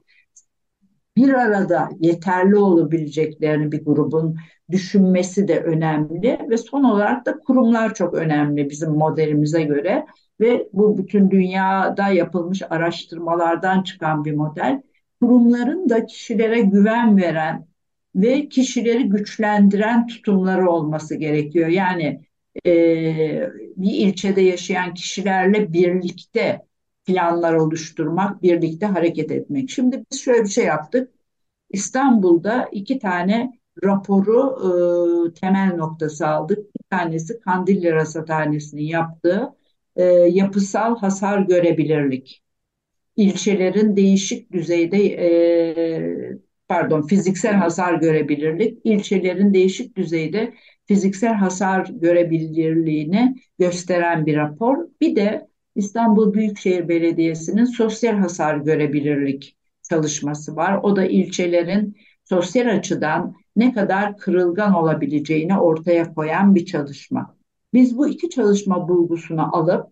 bir 1.17 1.33
arada 1.33 1.89
yeterli 1.99 2.55
olabileceklerini 2.55 3.71
bir 3.71 3.85
grubun 3.85 4.37
düşünmesi 4.71 5.47
de 5.47 5.59
önemli 5.59 6.39
ve 6.49 6.57
son 6.57 6.83
olarak 6.83 7.25
da 7.25 7.39
kurumlar 7.39 7.93
çok 7.93 8.13
önemli 8.13 8.69
bizim 8.69 8.91
modelimize 8.91 9.63
göre 9.63 10.05
ve 10.39 10.67
bu 10.73 10.97
bütün 10.97 11.31
dünyada 11.31 12.07
yapılmış 12.07 12.61
araştırmalardan 12.69 13.83
çıkan 13.83 14.25
bir 14.25 14.33
model. 14.33 14.81
Kurumların 15.21 15.89
da 15.89 16.05
kişilere 16.05 16.61
güven 16.61 17.17
veren 17.17 17.67
ve 18.15 18.49
kişileri 18.49 19.09
güçlendiren 19.09 20.07
tutumları 20.07 20.69
olması 20.69 21.15
gerekiyor. 21.15 21.67
Yani 21.67 22.21
e, 22.65 22.71
bir 23.77 23.91
ilçede 23.91 24.41
yaşayan 24.41 24.93
kişilerle 24.93 25.73
birlikte 25.73 26.61
planlar 27.09 27.53
oluşturmak, 27.53 28.43
birlikte 28.43 28.85
hareket 28.85 29.31
etmek. 29.31 29.69
Şimdi 29.69 30.05
biz 30.11 30.21
şöyle 30.21 30.43
bir 30.43 30.49
şey 30.49 30.65
yaptık. 30.65 31.11
İstanbul'da 31.69 32.69
iki 32.71 32.99
tane 32.99 33.59
raporu 33.83 34.57
e, 35.29 35.33
temel 35.33 35.75
noktası 35.75 36.27
aldık. 36.27 36.57
Bir 36.57 36.97
tanesi 36.97 37.39
Kandilli 37.39 37.93
Rasathanesi'nin 37.93 38.83
yaptığı 38.83 39.49
e, 39.95 40.03
yapısal 40.05 40.97
hasar 40.97 41.39
görebilirlik. 41.41 42.43
İlçelerin 43.17 43.95
değişik 43.95 44.51
düzeyde 44.51 44.97
e, 45.05 46.37
pardon 46.67 47.01
fiziksel 47.01 47.53
hasar 47.53 47.93
görebilirlik, 47.93 48.79
ilçelerin 48.83 49.53
değişik 49.53 49.97
düzeyde 49.97 50.53
fiziksel 50.85 51.33
hasar 51.33 51.87
görebilirliğini 51.91 53.35
gösteren 53.59 54.25
bir 54.25 54.37
rapor. 54.37 54.77
Bir 55.01 55.15
de 55.15 55.48
İstanbul 55.79 56.33
Büyükşehir 56.33 56.89
Belediyesi'nin 56.89 57.65
sosyal 57.65 58.15
hasar 58.15 58.57
görebilirlik 58.57 59.57
çalışması 59.89 60.55
var. 60.55 60.79
O 60.83 60.95
da 60.95 61.05
ilçelerin 61.05 61.97
sosyal 62.23 62.77
açıdan 62.77 63.35
ne 63.55 63.73
kadar 63.73 64.17
kırılgan 64.17 64.73
olabileceğini 64.73 65.59
ortaya 65.59 66.13
koyan 66.13 66.55
bir 66.55 66.65
çalışma. 66.65 67.35
Biz 67.73 67.97
bu 67.97 68.07
iki 68.07 68.29
çalışma 68.29 68.87
bulgusunu 68.87 69.55
alıp 69.57 69.87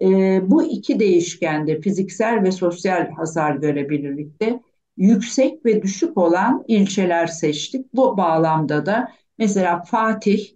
e, 0.00 0.40
bu 0.50 0.62
iki 0.62 1.00
değişkende 1.00 1.80
fiziksel 1.80 2.42
ve 2.42 2.52
sosyal 2.52 3.10
hasar 3.10 3.56
görebilirlikte 3.56 4.60
yüksek 4.96 5.66
ve 5.66 5.82
düşük 5.82 6.18
olan 6.18 6.64
ilçeler 6.68 7.26
seçtik. 7.26 7.94
Bu 7.94 8.16
bağlamda 8.16 8.86
da 8.86 9.08
mesela 9.38 9.82
Fatih 9.82 10.46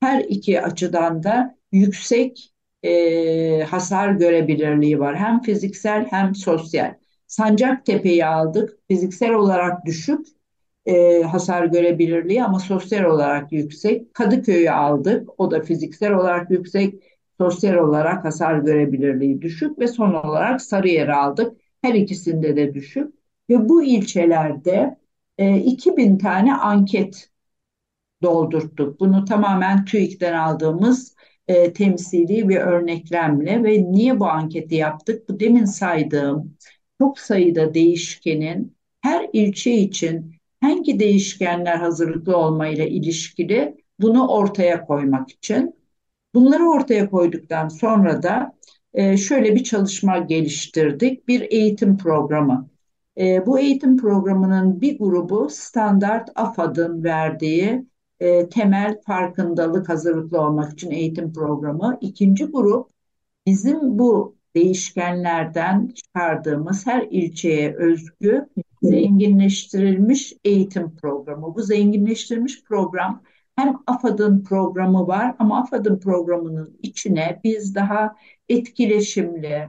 her 0.00 0.20
iki 0.20 0.62
açıdan 0.62 1.22
da 1.22 1.56
yüksek 1.72 2.52
e, 2.82 3.62
hasar 3.62 4.12
görebilirliği 4.12 4.98
var. 5.00 5.16
Hem 5.16 5.42
fiziksel 5.42 6.06
hem 6.10 6.34
sosyal. 6.34 6.94
Sancaktepe'yi 7.26 8.26
aldık. 8.26 8.78
Fiziksel 8.88 9.32
olarak 9.32 9.84
düşük 9.84 10.26
e, 10.86 11.22
hasar 11.22 11.64
görebilirliği 11.64 12.44
ama 12.44 12.58
sosyal 12.60 13.04
olarak 13.04 13.52
yüksek. 13.52 14.14
Kadıköy'ü 14.14 14.70
aldık. 14.70 15.28
O 15.40 15.50
da 15.50 15.62
fiziksel 15.62 16.12
olarak 16.12 16.50
yüksek, 16.50 16.94
sosyal 17.38 17.74
olarak 17.74 18.24
hasar 18.24 18.58
görebilirliği 18.58 19.42
düşük 19.42 19.78
ve 19.78 19.88
son 19.88 20.12
olarak 20.14 20.62
Sarıyer'i 20.62 21.12
aldık. 21.14 21.56
Her 21.82 21.94
ikisinde 21.94 22.56
de 22.56 22.74
düşük. 22.74 23.14
Ve 23.50 23.68
bu 23.68 23.82
ilçelerde 23.84 24.96
e, 25.38 25.56
2000 25.58 26.18
tane 26.18 26.54
anket 26.54 27.30
doldurttuk. 28.22 29.00
Bunu 29.00 29.24
tamamen 29.24 29.84
TÜİK'ten 29.84 30.32
aldığımız 30.34 31.14
e, 31.50 31.72
temsili 31.72 32.48
bir 32.48 32.56
örneklemle 32.56 33.64
ve 33.64 33.92
niye 33.92 34.20
bu 34.20 34.26
anketi 34.26 34.74
yaptık? 34.74 35.28
Bu 35.28 35.40
demin 35.40 35.64
saydığım 35.64 36.56
çok 37.00 37.18
sayıda 37.18 37.74
değişkenin 37.74 38.76
her 39.00 39.28
ilçe 39.32 39.72
için 39.72 40.34
hangi 40.60 40.98
değişkenler 40.98 41.76
hazırlıklı 41.76 42.36
olmayla 42.36 42.84
ilişkili 42.84 43.76
bunu 44.00 44.28
ortaya 44.28 44.84
koymak 44.84 45.30
için. 45.30 45.74
Bunları 46.34 46.70
ortaya 46.70 47.10
koyduktan 47.10 47.68
sonra 47.68 48.22
da 48.22 48.52
e, 48.94 49.16
şöyle 49.16 49.54
bir 49.54 49.64
çalışma 49.64 50.18
geliştirdik. 50.18 51.28
Bir 51.28 51.40
eğitim 51.40 51.96
programı. 51.96 52.68
E, 53.18 53.46
bu 53.46 53.58
eğitim 53.58 53.96
programının 53.96 54.80
bir 54.80 54.98
grubu 54.98 55.48
standart 55.50 56.30
AFAD'ın 56.34 57.04
verdiği 57.04 57.86
e, 58.20 58.48
temel 58.48 59.00
farkındalık 59.06 59.88
hazırlıklı 59.88 60.40
olmak 60.40 60.72
için 60.72 60.90
eğitim 60.90 61.32
programı. 61.32 61.98
İkinci 62.00 62.44
grup 62.44 62.90
bizim 63.46 63.98
bu 63.98 64.36
değişkenlerden 64.54 65.88
çıkardığımız 65.94 66.86
her 66.86 67.06
ilçeye 67.10 67.76
özgü 67.76 68.46
zenginleştirilmiş 68.82 70.34
eğitim 70.44 70.96
programı. 70.96 71.54
Bu 71.54 71.62
zenginleştirilmiş 71.62 72.64
program 72.64 73.22
hem 73.56 73.76
AFAD'ın 73.86 74.44
programı 74.44 75.06
var 75.06 75.34
ama 75.38 75.60
AFAD'ın 75.62 76.00
programının 76.00 76.78
içine 76.82 77.40
biz 77.44 77.74
daha 77.74 78.16
etkileşimli, 78.48 79.68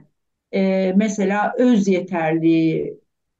e, 0.52 0.93
mesela 0.95 1.54
öz 1.58 1.88
yeterliği 1.88 2.99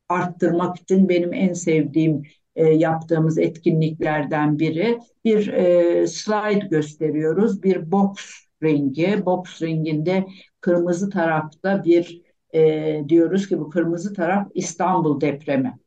arttırmak 0.10 0.78
için 0.80 1.10
benim 1.10 1.34
en 1.34 1.54
sevdiğim 1.54 2.24
e, 2.56 2.66
yaptığımız 2.66 3.38
etkinliklerden 3.38 4.60
biri. 4.60 5.00
Bir 5.26 5.48
e, 5.48 6.08
slide 6.08 6.68
gösteriyoruz. 6.68 7.64
Bir 7.64 7.92
box 7.92 8.18
ringi. 8.64 9.26
Box 9.26 9.62
ringinde 9.62 10.26
kırmızı 10.62 11.10
tarafta 11.10 11.84
bir 11.84 12.22
e, 12.54 13.04
diyoruz 13.10 13.48
ki 13.50 13.60
bu 13.60 13.70
kırmızı 13.70 14.14
taraf 14.14 14.48
İstanbul 14.54 15.22
depremi. 15.22 15.80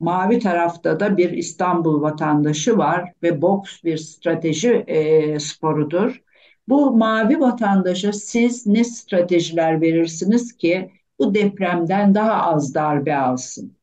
Mavi 0.00 0.38
tarafta 0.38 1.00
da 1.00 1.16
bir 1.16 1.30
İstanbul 1.30 2.02
vatandaşı 2.02 2.78
var 2.78 3.12
ve 3.22 3.42
boks 3.42 3.82
bir 3.84 3.96
strateji 3.96 4.70
e, 4.70 5.38
sporudur. 5.38 6.22
Bu 6.68 6.96
mavi 6.96 7.40
vatandaşa 7.40 8.12
siz 8.12 8.66
ne 8.66 8.84
stratejiler 8.84 9.80
verirsiniz 9.80 10.56
ki 10.56 10.90
bu 11.18 11.34
depremden 11.34 12.14
daha 12.14 12.42
az 12.42 12.74
darbe 12.74 13.16
alsın? 13.16 13.79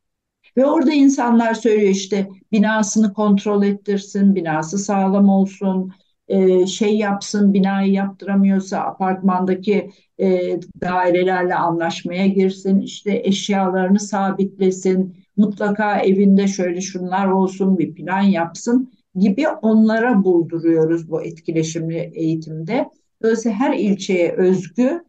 Ve 0.57 0.65
orada 0.65 0.93
insanlar 0.93 1.53
söylüyor 1.53 1.89
işte 1.91 2.29
binasını 2.51 3.13
kontrol 3.13 3.63
ettirsin, 3.63 4.35
binası 4.35 4.77
sağlam 4.77 5.29
olsun, 5.29 5.93
e, 6.27 6.67
şey 6.67 6.97
yapsın, 6.97 7.53
binayı 7.53 7.91
yaptıramıyorsa 7.91 8.79
apartmandaki 8.79 9.91
e, 10.19 10.59
dairelerle 10.81 11.55
anlaşmaya 11.55 12.27
girsin, 12.27 12.81
işte 12.81 13.21
eşyalarını 13.23 13.99
sabitlesin, 13.99 15.15
mutlaka 15.37 15.99
evinde 15.99 16.47
şöyle 16.47 16.81
şunlar 16.81 17.27
olsun 17.27 17.77
bir 17.77 17.95
plan 17.95 18.21
yapsın 18.21 18.93
gibi 19.15 19.47
onlara 19.49 20.23
bulduruyoruz 20.23 21.09
bu 21.09 21.23
etkileşimli 21.23 22.11
eğitimde. 22.15 22.89
Dolayısıyla 23.23 23.57
her 23.57 23.73
ilçeye 23.77 24.31
özgü 24.31 25.03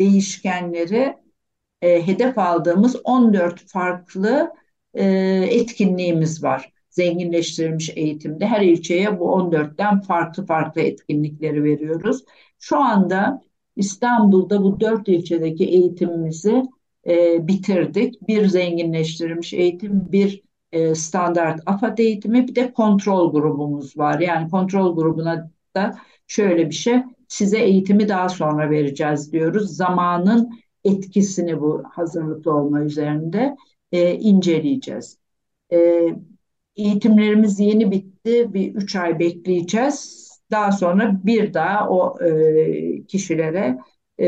değişkenleri 0.00 1.16
e, 1.82 2.06
hedef 2.06 2.38
aldığımız 2.38 2.96
14 3.04 3.60
farklı 3.66 4.50
e, 4.94 5.04
etkinliğimiz 5.50 6.42
var. 6.44 6.72
Zenginleştirilmiş 6.90 7.90
eğitimde 7.96 8.46
her 8.46 8.60
ilçeye 8.60 9.20
bu 9.20 9.24
14'ten 9.24 10.00
farklı 10.00 10.46
farklı 10.46 10.80
etkinlikleri 10.80 11.64
veriyoruz. 11.64 12.24
Şu 12.58 12.78
anda 12.78 13.42
İstanbul'da 13.76 14.62
bu 14.62 14.80
dört 14.80 15.08
ilçedeki 15.08 15.64
eğitimimizi 15.64 16.62
e, 17.06 17.48
bitirdik. 17.48 18.28
Bir 18.28 18.46
zenginleştirilmiş 18.46 19.52
eğitim, 19.52 20.12
bir 20.12 20.42
e, 20.72 20.94
standart 20.94 21.60
AFAD 21.66 21.98
eğitimi, 21.98 22.48
bir 22.48 22.54
de 22.54 22.72
kontrol 22.72 23.32
grubumuz 23.32 23.98
var. 23.98 24.20
Yani 24.20 24.50
kontrol 24.50 24.96
grubuna 24.96 25.50
da 25.76 25.98
şöyle 26.26 26.70
bir 26.70 26.74
şey, 26.74 27.02
size 27.28 27.58
eğitimi 27.58 28.08
daha 28.08 28.28
sonra 28.28 28.70
vereceğiz 28.70 29.32
diyoruz. 29.32 29.76
Zamanın 29.76 30.50
etkisini 30.84 31.60
bu 31.60 31.82
hazırlıklı 31.92 32.54
olma 32.54 32.80
üzerinde 32.80 33.56
e, 33.94 34.14
inceleyeceğiz. 34.14 35.18
E, 35.72 36.08
eğitimlerimiz 36.76 37.60
yeni 37.60 37.90
bitti. 37.90 38.54
Bir 38.54 38.74
üç 38.74 38.96
ay 38.96 39.18
bekleyeceğiz. 39.18 40.24
Daha 40.50 40.72
sonra 40.72 41.20
bir 41.24 41.54
daha 41.54 41.88
o 41.88 42.20
e, 42.24 43.06
kişilere 43.06 43.78
e, 44.18 44.26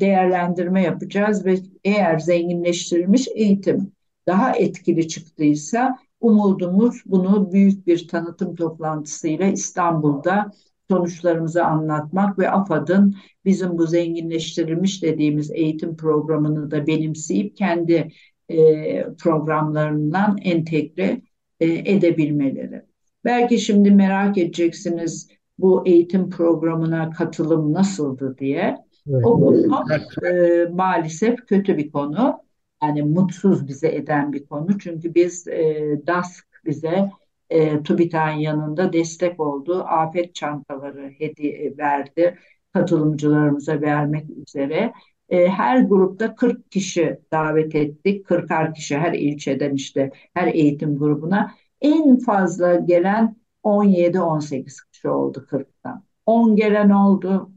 değerlendirme 0.00 0.82
yapacağız 0.82 1.46
ve 1.46 1.56
eğer 1.84 2.18
zenginleştirilmiş 2.18 3.28
eğitim 3.34 3.92
daha 4.26 4.56
etkili 4.56 5.08
çıktıysa 5.08 5.98
umudumuz 6.20 7.02
bunu 7.06 7.52
büyük 7.52 7.86
bir 7.86 8.08
tanıtım 8.08 8.54
toplantısıyla 8.54 9.46
İstanbul'da 9.46 10.52
sonuçlarımızı 10.90 11.64
anlatmak 11.64 12.38
ve 12.38 12.50
AFAD'ın 12.50 13.16
bizim 13.44 13.78
bu 13.78 13.86
zenginleştirilmiş 13.86 15.02
dediğimiz 15.02 15.50
eğitim 15.50 15.96
programını 15.96 16.70
da 16.70 16.86
benimseyip 16.86 17.56
kendi 17.56 18.12
e, 18.48 19.06
programlarından 19.22 20.38
entegre 20.42 21.20
e, 21.60 21.66
edebilmeleri. 21.66 22.82
Belki 23.24 23.58
şimdi 23.58 23.90
merak 23.90 24.38
edeceksiniz 24.38 25.28
bu 25.58 25.86
eğitim 25.86 26.30
programına 26.30 27.10
katılım 27.10 27.72
nasıldı 27.72 28.36
diye. 28.38 28.76
Evet. 29.10 29.26
O 29.26 29.40
konu 29.40 29.84
e, 30.26 30.64
maalesef 30.72 31.46
kötü 31.46 31.76
bir 31.76 31.92
konu. 31.92 32.40
Yani 32.82 33.02
mutsuz 33.02 33.68
bize 33.68 33.88
eden 33.88 34.32
bir 34.32 34.46
konu. 34.46 34.78
Çünkü 34.78 35.14
biz 35.14 35.48
e, 35.48 36.00
DASK 36.06 36.46
bize 36.64 37.10
e, 37.50 37.82
TÜBİTAK'ın 37.82 38.38
yanında 38.38 38.92
destek 38.92 39.40
oldu. 39.40 39.82
Afet 39.82 40.34
çantaları 40.34 41.10
hediye 41.18 41.74
verdi 41.78 42.38
katılımcılarımıza 42.72 43.80
vermek 43.80 44.26
üzere. 44.30 44.92
E, 45.28 45.48
her 45.48 45.80
grupta 45.80 46.34
40 46.34 46.70
kişi 46.72 47.20
davet 47.32 47.74
ettik. 47.74 48.26
40'ar 48.26 48.74
kişi 48.74 48.98
her 48.98 49.12
ilçeden 49.12 49.74
işte 49.74 50.10
her 50.34 50.46
eğitim 50.46 50.98
grubuna. 50.98 51.54
En 51.80 52.18
fazla 52.18 52.74
gelen 52.74 53.36
17-18 53.62 54.80
kişi 54.92 55.08
oldu 55.08 55.46
40'tan. 55.50 56.02
10 56.26 56.56
gelen 56.56 56.90
oldu. 56.90 57.50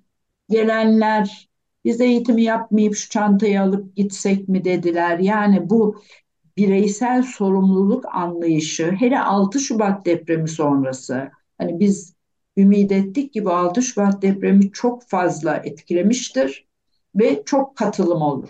Gelenler 0.49 1.49
biz 1.85 2.01
eğitimi 2.01 2.43
yapmayıp 2.43 2.95
şu 2.95 3.09
çantayı 3.09 3.61
alıp 3.61 3.95
gitsek 3.95 4.49
mi 4.49 4.65
dediler. 4.65 5.19
Yani 5.19 5.69
bu 5.69 6.01
bireysel 6.57 7.23
sorumluluk 7.23 8.05
anlayışı 8.15 8.91
hele 8.91 9.19
6 9.19 9.59
Şubat 9.59 10.05
depremi 10.05 10.49
sonrası 10.49 11.31
hani 11.57 11.79
biz 11.79 12.15
ümit 12.57 12.91
ettik 12.91 13.33
ki 13.33 13.45
bu 13.45 13.51
6 13.51 13.81
Şubat 13.81 14.21
depremi 14.21 14.71
çok 14.71 15.03
fazla 15.03 15.55
etkilemiştir 15.57 16.68
ve 17.15 17.43
çok 17.45 17.75
katılım 17.77 18.21
olur. 18.21 18.49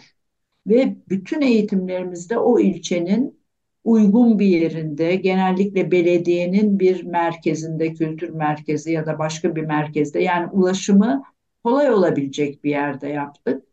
Ve 0.67 0.97
bütün 1.09 1.41
eğitimlerimizde 1.41 2.37
o 2.39 2.59
ilçenin 2.59 3.39
uygun 3.83 4.39
bir 4.39 4.45
yerinde, 4.47 5.15
genellikle 5.15 5.91
belediyenin 5.91 6.79
bir 6.79 7.03
merkezinde, 7.03 7.93
kültür 7.93 8.29
merkezi 8.29 8.91
ya 8.91 9.05
da 9.05 9.19
başka 9.19 9.55
bir 9.55 9.63
merkezde 9.65 10.19
yani 10.21 10.51
ulaşımı 10.51 11.23
kolay 11.63 11.91
olabilecek 11.93 12.63
bir 12.63 12.69
yerde 12.69 13.07
yaptık. 13.07 13.63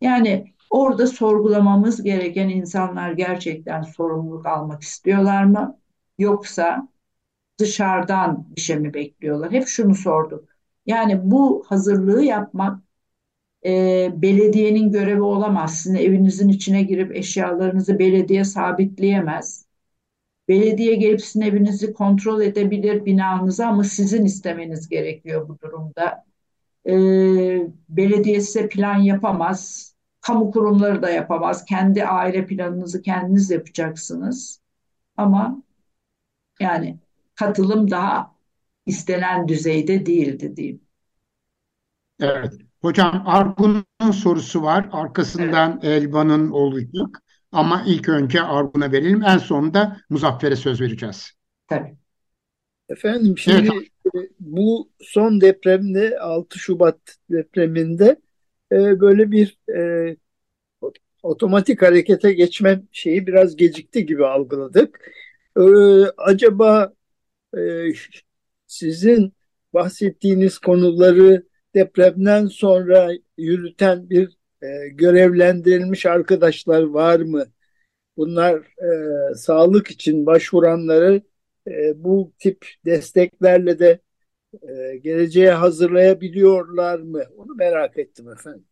Yani 0.00 0.54
orada 0.70 1.06
sorgulamamız 1.06 2.02
gereken 2.02 2.48
insanlar 2.48 3.12
gerçekten 3.12 3.82
sorumluluk 3.82 4.46
almak 4.46 4.82
istiyorlar 4.82 5.44
mı? 5.44 5.78
Yoksa 6.18 6.88
dışarıdan 7.58 8.46
bir 8.56 8.60
şey 8.60 8.78
mi 8.78 8.94
bekliyorlar? 8.94 9.52
Hep 9.52 9.66
şunu 9.66 9.94
sorduk. 9.94 10.48
Yani 10.86 11.20
bu 11.30 11.64
hazırlığı 11.68 12.22
yapmak 12.24 12.82
e, 13.66 14.12
belediyenin 14.22 14.92
görevi 14.92 15.22
olamaz. 15.22 15.78
Sizin 15.78 15.96
evinizin 15.96 16.48
içine 16.48 16.82
girip 16.82 17.16
eşyalarınızı 17.16 17.98
belediye 17.98 18.44
sabitleyemez. 18.44 19.66
Belediye 20.48 20.94
gelip 20.94 21.22
sizin 21.22 21.40
evinizi 21.40 21.92
kontrol 21.92 22.40
edebilir 22.42 23.04
binanızı 23.04 23.66
ama 23.66 23.84
sizin 23.84 24.24
istemeniz 24.24 24.88
gerekiyor 24.88 25.48
bu 25.48 25.60
durumda. 25.60 26.24
E, 26.88 26.92
belediye 27.88 28.40
size 28.40 28.68
plan 28.68 28.98
yapamaz. 28.98 29.92
Kamu 30.20 30.50
kurumları 30.50 31.02
da 31.02 31.10
yapamaz. 31.10 31.64
Kendi 31.64 32.04
aile 32.06 32.46
planınızı 32.46 33.02
kendiniz 33.02 33.50
yapacaksınız. 33.50 34.60
Ama 35.16 35.62
yani 36.60 36.98
katılım 37.34 37.90
daha 37.90 38.36
istenen 38.86 39.48
düzeyde 39.48 40.06
değildi 40.06 40.56
diyeyim. 40.56 40.80
Evet. 42.20 42.65
Hocam 42.86 43.22
Argun'un 43.26 44.10
sorusu 44.10 44.62
var. 44.62 44.88
Arkasından 44.92 45.80
evet. 45.82 46.02
Elvan'ın 46.02 46.50
olacak. 46.50 47.22
Ama 47.52 47.84
ilk 47.86 48.08
önce 48.08 48.42
Argun'a 48.42 48.92
verelim. 48.92 49.22
En 49.22 49.38
sonunda 49.38 49.96
Muzaffer'e 50.10 50.56
söz 50.56 50.80
vereceğiz. 50.80 51.32
Tabii. 51.68 51.96
Efendim 52.88 53.38
şimdi 53.38 53.70
evet. 54.14 54.30
bu 54.40 54.90
son 55.00 55.40
depremde 55.40 56.18
6 56.18 56.58
Şubat 56.58 56.98
depreminde 57.30 58.20
e, 58.72 59.00
böyle 59.00 59.30
bir 59.30 59.58
e, 59.76 60.16
otomatik 61.22 61.82
harekete 61.82 62.32
geçme 62.32 62.82
şeyi 62.92 63.26
biraz 63.26 63.56
gecikti 63.56 64.06
gibi 64.06 64.26
algıladık. 64.26 65.12
E, 65.56 65.62
acaba 66.16 66.92
e, 67.58 67.60
sizin 68.66 69.32
bahsettiğiniz 69.74 70.58
konuları 70.58 71.46
depremden 71.76 72.46
sonra 72.46 73.10
yürüten 73.38 74.10
bir 74.10 74.38
e, 74.62 74.88
görevlendirilmiş 74.88 76.06
arkadaşlar 76.06 76.82
var 76.82 77.20
mı? 77.20 77.46
Bunlar 78.16 78.56
e, 78.58 79.34
sağlık 79.34 79.90
için 79.90 80.26
başvuranları 80.26 81.22
e, 81.68 82.04
bu 82.04 82.32
tip 82.38 82.66
desteklerle 82.84 83.78
de 83.78 84.00
e, 84.62 84.96
geleceğe 84.96 85.50
hazırlayabiliyorlar 85.50 86.98
mı? 86.98 87.22
Onu 87.36 87.54
merak 87.54 87.98
ettim 87.98 88.28
efendim. 88.32 88.64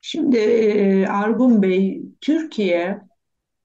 Şimdi 0.00 0.38
e, 0.38 1.06
Argun 1.06 1.62
Bey, 1.62 2.02
Türkiye 2.20 3.00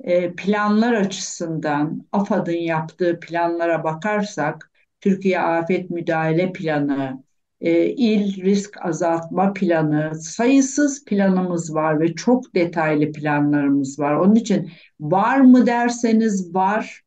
e, 0.03 0.35
planlar 0.35 0.93
açısından 0.93 2.07
AFAD'ın 2.11 2.51
yaptığı 2.51 3.19
planlara 3.19 3.83
bakarsak, 3.83 4.71
Türkiye 5.01 5.39
Afet 5.39 5.89
Müdahale 5.89 6.51
Planı, 6.53 7.24
e, 7.65 7.89
il 7.89 8.43
risk 8.43 8.85
azaltma 8.85 9.53
planı, 9.53 10.15
sayısız 10.15 11.05
planımız 11.05 11.75
var 11.75 11.99
ve 11.99 12.15
çok 12.15 12.55
detaylı 12.55 13.11
planlarımız 13.11 13.99
var. 13.99 14.15
Onun 14.15 14.35
için 14.35 14.71
var 14.99 15.39
mı 15.39 15.65
derseniz 15.65 16.55
var, 16.55 17.01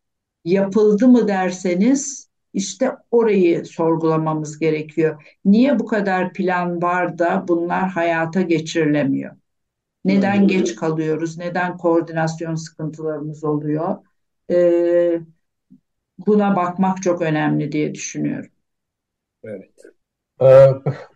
yapıldı 0.45 1.09
mı 1.09 1.29
derseniz 1.29 2.29
işte 2.55 2.93
orayı 3.11 3.67
sorgulamamız 3.67 4.59
gerekiyor. 4.59 5.25
Niye 5.45 5.79
bu 5.79 5.87
kadar 5.87 6.33
plan 6.33 6.83
var 6.83 7.19
da 7.19 7.45
bunlar 7.49 7.89
hayata 7.89 8.43
geçirilemiyor? 8.43 9.37
Neden 10.05 10.49
geç 10.49 10.75
kalıyoruz? 10.75 11.39
Neden 11.39 11.77
koordinasyon 11.77 12.55
sıkıntılarımız 12.55 13.45
oluyor? 13.45 13.97
Ee, 14.51 15.21
buna 16.27 16.57
bakmak 16.57 17.03
çok 17.03 17.23
önemli 17.23 17.73
diye 17.73 17.95
düşünüyorum. 17.95 18.51
Evet. 19.45 19.98
Ee, 20.43 20.69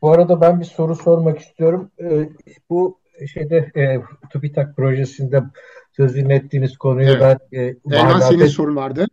bu 0.02 0.10
arada 0.10 0.40
ben 0.40 0.60
bir 0.60 0.64
soru 0.64 0.96
sormak 0.96 1.38
istiyorum. 1.38 1.90
Ee, 2.00 2.28
bu 2.70 3.00
şeyde 3.26 3.70
e, 3.76 4.00
TÜBİTAK 4.30 4.76
projesinde 4.76 5.42
sözünü 5.96 6.32
ettiğiniz 6.32 6.78
konuyu 6.78 7.08
Evet. 7.08 7.20
ben 7.20 7.58
e, 7.58 7.62
Elvan 7.62 7.78
senin 7.90 8.02
mahallafet 8.04 8.50
sorun 8.50 8.76
vardı. 8.76 9.06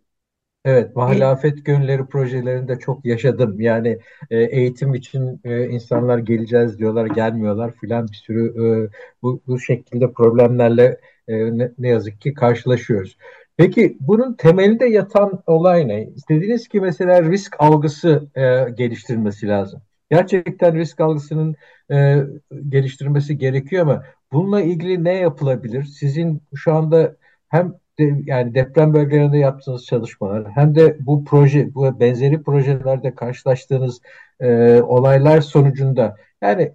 Evet, 0.65 0.95
mahallafet 0.95 1.65
gönülleri 1.65 2.05
projelerinde 2.05 2.79
çok 2.79 3.05
yaşadım. 3.05 3.61
Yani 3.61 3.99
e, 4.29 4.37
eğitim 4.43 4.93
için 4.93 5.41
e, 5.43 5.67
insanlar 5.69 6.17
geleceğiz 6.17 6.79
diyorlar, 6.79 7.05
gelmiyorlar 7.05 7.71
filan 7.71 8.07
bir 8.07 8.15
sürü 8.15 8.47
e, 8.47 8.89
bu, 9.21 9.41
bu 9.47 9.59
şekilde 9.59 10.11
problemlerle 10.11 10.99
e, 11.27 11.57
ne, 11.57 11.71
ne 11.77 11.87
yazık 11.87 12.21
ki 12.21 12.33
karşılaşıyoruz. 12.33 13.17
Peki 13.57 13.97
bunun 13.99 14.33
temelinde 14.33 14.85
yatan 14.85 15.43
olay 15.47 15.87
ne? 15.87 16.07
İstediğiniz 16.15 16.67
ki 16.67 16.81
mesela 16.81 17.23
risk 17.23 17.55
algısı 17.59 18.27
e, 18.35 18.69
geliştirilmesi 18.69 19.47
lazım. 19.47 19.81
Gerçekten 20.09 20.75
risk 20.75 20.99
algısının 20.99 21.55
e, 21.91 22.23
geliştirilmesi 22.69 23.37
gerekiyor 23.37 23.81
ama 23.81 24.03
bununla 24.31 24.61
ilgili 24.61 25.03
ne 25.03 25.13
yapılabilir? 25.13 25.83
Sizin 25.83 26.43
şu 26.55 26.73
anda 26.73 27.15
hem 27.49 27.73
de, 27.99 28.15
yani 28.25 28.55
deprem 28.55 28.93
bölgelerinde 28.93 29.37
yaptığınız 29.37 29.85
çalışmalar 29.85 30.51
hem 30.51 30.75
de 30.75 30.97
bu 30.99 31.25
proje 31.25 31.73
bu 31.73 31.99
benzeri 31.99 32.43
projelerde 32.43 33.15
karşılaştığınız 33.15 34.01
e, 34.39 34.81
olaylar 34.81 35.41
sonucunda 35.41 36.17
yani 36.41 36.71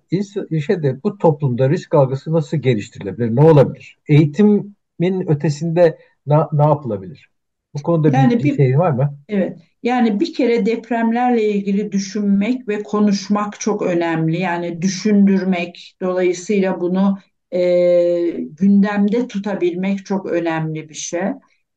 işe 0.51 0.83
de 0.83 1.03
bu 1.03 1.19
toplumda 1.19 1.71
risk 1.71 1.95
algısı 1.95 2.33
nasıl 2.33 2.57
geliştirilebilir? 2.57 3.37
Ne 3.37 3.41
olabilir? 3.41 3.99
Eğitimin 4.09 4.77
ötesinde 5.29 5.99
ne, 6.27 6.37
ne 6.53 6.65
yapılabilir? 6.65 7.34
Bu 7.75 7.83
konuda 7.83 8.13
Yani 8.13 8.45
bir, 8.45 8.45
bir 8.45 8.57
şey 8.57 8.79
var 8.79 8.91
mı? 8.91 9.19
Evet, 9.29 9.59
yani 9.83 10.21
bir 10.21 10.35
kere 10.35 10.67
depremlerle 10.67 11.49
ilgili 11.51 11.93
düşünmek 11.93 12.69
ve 12.69 12.83
konuşmak 12.83 13.61
çok 13.61 13.83
önemli. 13.83 14.41
Yani 14.41 14.83
düşündürmek, 14.83 15.97
dolayısıyla 16.03 16.81
bunu 16.81 17.19
e, 17.55 18.31
gündemde 18.51 19.29
tutabilmek 19.29 20.07
çok 20.07 20.27
önemli 20.27 20.89
bir 20.89 20.95
şey. 20.95 21.23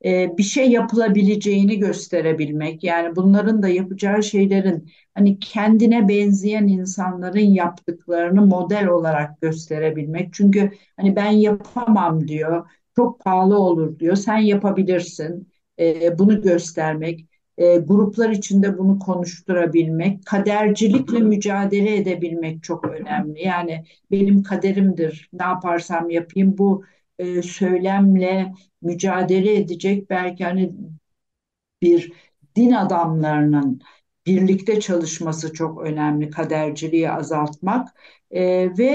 E, 0.06 0.38
bir 0.38 0.44
şey 0.44 0.72
yapılabileceğini 0.72 1.80
gösterebilmek, 1.80 2.84
yani 2.84 3.16
bunların 3.16 3.64
da 3.64 3.68
yapacağı 3.70 4.24
şeylerin 4.24 4.92
hani 5.16 5.40
kendine 5.40 6.08
benzeyen 6.10 6.68
insanların 6.68 7.40
yaptıklarını 7.40 8.46
model 8.46 8.88
olarak 8.88 9.42
gösterebilmek. 9.42 10.34
Çünkü 10.34 10.72
hani 10.98 11.16
ben 11.16 11.32
yapamam 11.32 12.28
diyor, 12.28 12.70
çok 12.96 13.20
pahalı 13.22 13.60
olur 13.60 14.00
diyor, 14.00 14.16
sen 14.16 14.38
yapabilirsin 14.38 15.48
e, 15.80 16.20
bunu 16.20 16.42
göstermek, 16.42 17.26
e, 17.58 17.78
gruplar 17.78 18.30
içinde 18.30 18.78
bunu 18.78 19.00
konuşturabilmek, 19.00 20.26
kadercilikle 20.26 21.20
mücadele 21.20 21.96
edebilmek 21.98 22.64
çok 22.64 22.86
önemli. 22.86 23.42
Yani 23.44 23.84
benim 24.12 24.44
kaderimdir, 24.44 25.30
ne 25.34 25.44
yaparsam 25.44 26.10
yapayım 26.10 26.58
bu 26.58 26.84
e, 27.20 27.42
söylemle 27.42 28.54
mücadele 28.82 29.56
edecek 29.56 30.10
belki 30.10 30.44
hani 30.46 30.72
bir 31.82 32.12
din 32.56 32.72
adamlarının 32.72 33.82
birlikte 34.26 34.80
çalışması 34.80 35.54
çok 35.54 35.82
önemli, 35.82 36.30
kaderciliği 36.30 37.12
azaltmak 37.12 37.88
e, 38.32 38.42
ve 38.78 38.86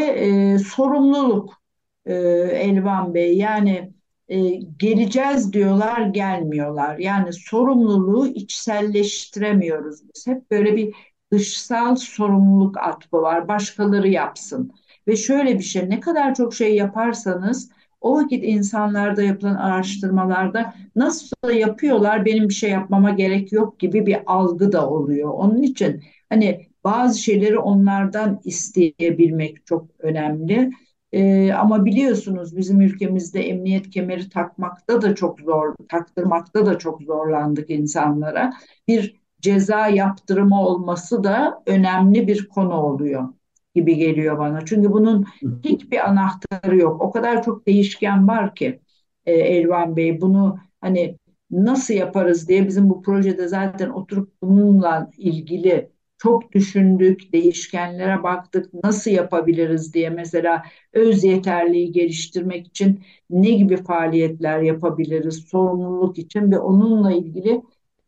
e, 0.54 0.58
sorumluluk 0.58 1.62
e, 2.06 2.14
Elvan 2.52 3.14
Bey 3.14 3.36
yani 3.38 3.91
e, 4.32 4.56
geleceğiz 4.78 5.52
diyorlar 5.52 6.00
gelmiyorlar. 6.06 6.98
Yani 6.98 7.32
sorumluluğu 7.32 8.26
içselleştiremiyoruz 8.26 10.00
biz. 10.14 10.26
Hep 10.26 10.50
böyle 10.50 10.76
bir 10.76 10.94
dışsal 11.32 11.96
sorumluluk 11.96 12.78
atfı 12.78 13.16
var. 13.22 13.48
Başkaları 13.48 14.08
yapsın. 14.08 14.72
Ve 15.08 15.16
şöyle 15.16 15.58
bir 15.58 15.62
şey 15.64 15.90
ne 15.90 16.00
kadar 16.00 16.34
çok 16.34 16.54
şey 16.54 16.76
yaparsanız 16.76 17.70
o 18.00 18.16
vakit 18.16 18.44
insanlarda 18.44 19.22
yapılan 19.22 19.54
araştırmalarda 19.54 20.74
nasıl 20.96 21.50
yapıyorlar 21.50 22.24
benim 22.24 22.48
bir 22.48 22.54
şey 22.54 22.70
yapmama 22.70 23.10
gerek 23.10 23.52
yok 23.52 23.78
gibi 23.78 24.06
bir 24.06 24.18
algı 24.26 24.72
da 24.72 24.88
oluyor. 24.90 25.30
Onun 25.30 25.62
için 25.62 26.02
hani 26.28 26.66
bazı 26.84 27.18
şeyleri 27.18 27.58
onlardan 27.58 28.40
isteyebilmek 28.44 29.66
çok 29.66 29.86
önemli. 29.98 30.70
Ee, 31.12 31.52
ama 31.52 31.84
biliyorsunuz 31.84 32.56
bizim 32.56 32.80
ülkemizde 32.80 33.40
emniyet 33.48 33.90
kemeri 33.90 34.28
takmakta 34.28 35.02
da 35.02 35.14
çok 35.14 35.40
zor, 35.40 35.74
taktırmakta 35.88 36.66
da 36.66 36.78
çok 36.78 37.02
zorlandık 37.02 37.70
insanlara. 37.70 38.52
Bir 38.88 39.20
ceza 39.40 39.88
yaptırımı 39.88 40.60
olması 40.66 41.24
da 41.24 41.62
önemli 41.66 42.26
bir 42.26 42.48
konu 42.48 42.74
oluyor 42.74 43.28
gibi 43.74 43.96
geliyor 43.96 44.38
bana. 44.38 44.64
Çünkü 44.64 44.92
bunun 44.92 45.26
hiçbir 45.64 46.08
anahtarı 46.08 46.76
yok. 46.76 47.02
O 47.02 47.10
kadar 47.10 47.42
çok 47.42 47.66
değişken 47.66 48.28
var 48.28 48.54
ki 48.54 48.80
e, 49.26 49.32
Elvan 49.32 49.96
Bey 49.96 50.20
bunu 50.20 50.58
hani 50.80 51.18
nasıl 51.50 51.94
yaparız 51.94 52.48
diye 52.48 52.68
bizim 52.68 52.90
bu 52.90 53.02
projede 53.02 53.48
zaten 53.48 53.88
oturup 53.90 54.32
bununla 54.42 55.10
ilgili 55.18 55.91
çok 56.22 56.52
düşündük, 56.52 57.32
değişkenlere 57.32 58.22
baktık, 58.22 58.74
nasıl 58.84 59.10
yapabiliriz 59.10 59.94
diye 59.94 60.10
mesela 60.10 60.62
öz 60.92 61.24
yeterliği 61.24 61.92
geliştirmek 61.92 62.66
için 62.66 63.00
ne 63.30 63.50
gibi 63.50 63.76
faaliyetler 63.76 64.60
yapabiliriz, 64.62 65.34
sorumluluk 65.48 66.18
için 66.18 66.50
ve 66.52 66.58
onunla 66.58 67.12
ilgili 67.12 67.62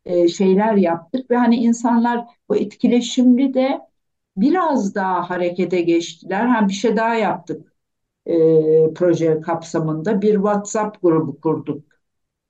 e, 0.05 0.29
şeyler 0.29 0.75
yaptık 0.75 1.31
ve 1.31 1.37
hani 1.37 1.57
insanlar 1.57 2.25
bu 2.49 2.57
etkileşimli 2.57 3.55
de 3.55 3.81
biraz 4.37 4.95
daha 4.95 5.31
harekete 5.31 5.81
geçtiler. 5.83 6.47
Ha 6.47 6.69
bir 6.69 6.73
şey 6.73 6.97
daha 6.97 7.15
yaptık 7.15 7.73
e, 8.27 8.35
proje 8.95 9.41
kapsamında 9.41 10.23
bir 10.23 10.35
WhatsApp 10.35 11.03
grubu 11.03 11.41
kurduk 11.41 11.85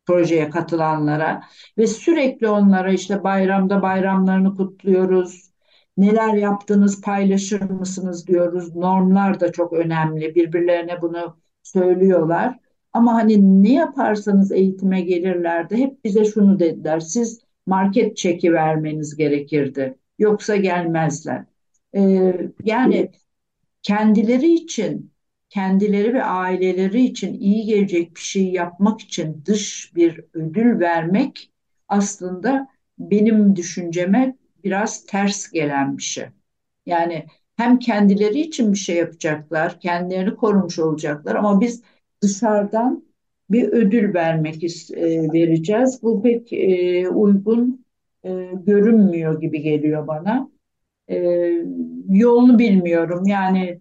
projeye 0.06 0.50
katılanlara 0.50 1.42
ve 1.78 1.86
sürekli 1.86 2.48
onlara 2.48 2.92
işte 2.92 3.24
bayramda 3.24 3.82
bayramlarını 3.82 4.56
kutluyoruz. 4.56 5.53
Neler 5.96 6.34
yaptınız 6.34 7.00
paylaşır 7.00 7.60
mısınız 7.60 8.26
diyoruz. 8.26 8.76
Normlar 8.76 9.40
da 9.40 9.52
çok 9.52 9.72
önemli. 9.72 10.34
Birbirlerine 10.34 11.02
bunu 11.02 11.36
söylüyorlar. 11.62 12.58
Ama 12.92 13.14
hani 13.14 13.62
ne 13.62 13.72
yaparsanız 13.72 14.52
eğitime 14.52 15.00
gelirlerdi 15.00 15.76
hep 15.76 16.04
bize 16.04 16.24
şunu 16.24 16.58
dediler. 16.58 17.00
Siz 17.00 17.40
market 17.66 18.16
çeki 18.16 18.52
vermeniz 18.52 19.16
gerekirdi. 19.16 19.98
Yoksa 20.18 20.56
gelmezler. 20.56 21.44
Ee, 21.96 22.34
yani 22.64 23.10
kendileri 23.82 24.54
için, 24.54 25.12
kendileri 25.48 26.14
ve 26.14 26.24
aileleri 26.24 27.04
için 27.04 27.34
iyi 27.34 27.66
gelecek 27.66 28.16
bir 28.16 28.20
şey 28.20 28.52
yapmak 28.52 29.00
için 29.00 29.42
dış 29.46 29.92
bir 29.96 30.20
ödül 30.34 30.80
vermek 30.80 31.52
aslında 31.88 32.68
benim 32.98 33.56
düşünceme 33.56 34.36
biraz 34.64 35.06
ters 35.06 35.50
gelen 35.50 35.98
bir 35.98 36.02
şey. 36.02 36.24
Yani 36.86 37.26
hem 37.56 37.78
kendileri 37.78 38.40
için 38.40 38.72
bir 38.72 38.78
şey 38.78 38.96
yapacaklar, 38.96 39.80
kendilerini 39.80 40.36
korumuş 40.36 40.78
olacaklar 40.78 41.34
ama 41.34 41.60
biz 41.60 41.82
dışarıdan 42.22 43.04
bir 43.50 43.68
ödül 43.68 44.14
vermek 44.14 44.64
e, 44.64 45.32
vereceğiz. 45.32 46.02
Bu 46.02 46.22
pek 46.22 46.52
e, 46.52 47.08
uygun 47.08 47.86
e, 48.24 48.50
görünmüyor 48.66 49.40
gibi 49.40 49.62
geliyor 49.62 50.06
bana 50.06 50.50
yolunu 52.08 52.58
bilmiyorum. 52.58 53.22
Yani 53.26 53.80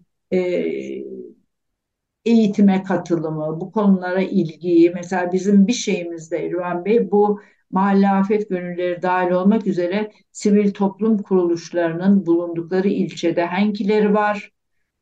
eğitime 2.24 2.82
katılımı, 2.82 3.60
bu 3.60 3.72
konulara 3.72 4.22
ilgiyi, 4.22 4.90
mesela 4.90 5.32
bizim 5.32 5.66
bir 5.66 5.72
şeyimizde 5.72 6.46
İlvan 6.48 6.84
Bey 6.84 7.10
bu 7.10 7.40
mahalle 7.74 8.10
afet 8.10 8.48
gönülleri 8.48 9.02
dahil 9.02 9.30
olmak 9.30 9.66
üzere 9.66 10.12
sivil 10.32 10.72
toplum 10.72 11.18
kuruluşlarının 11.18 12.26
bulundukları 12.26 12.88
ilçede 12.88 13.44
hangileri 13.44 14.14
var, 14.14 14.50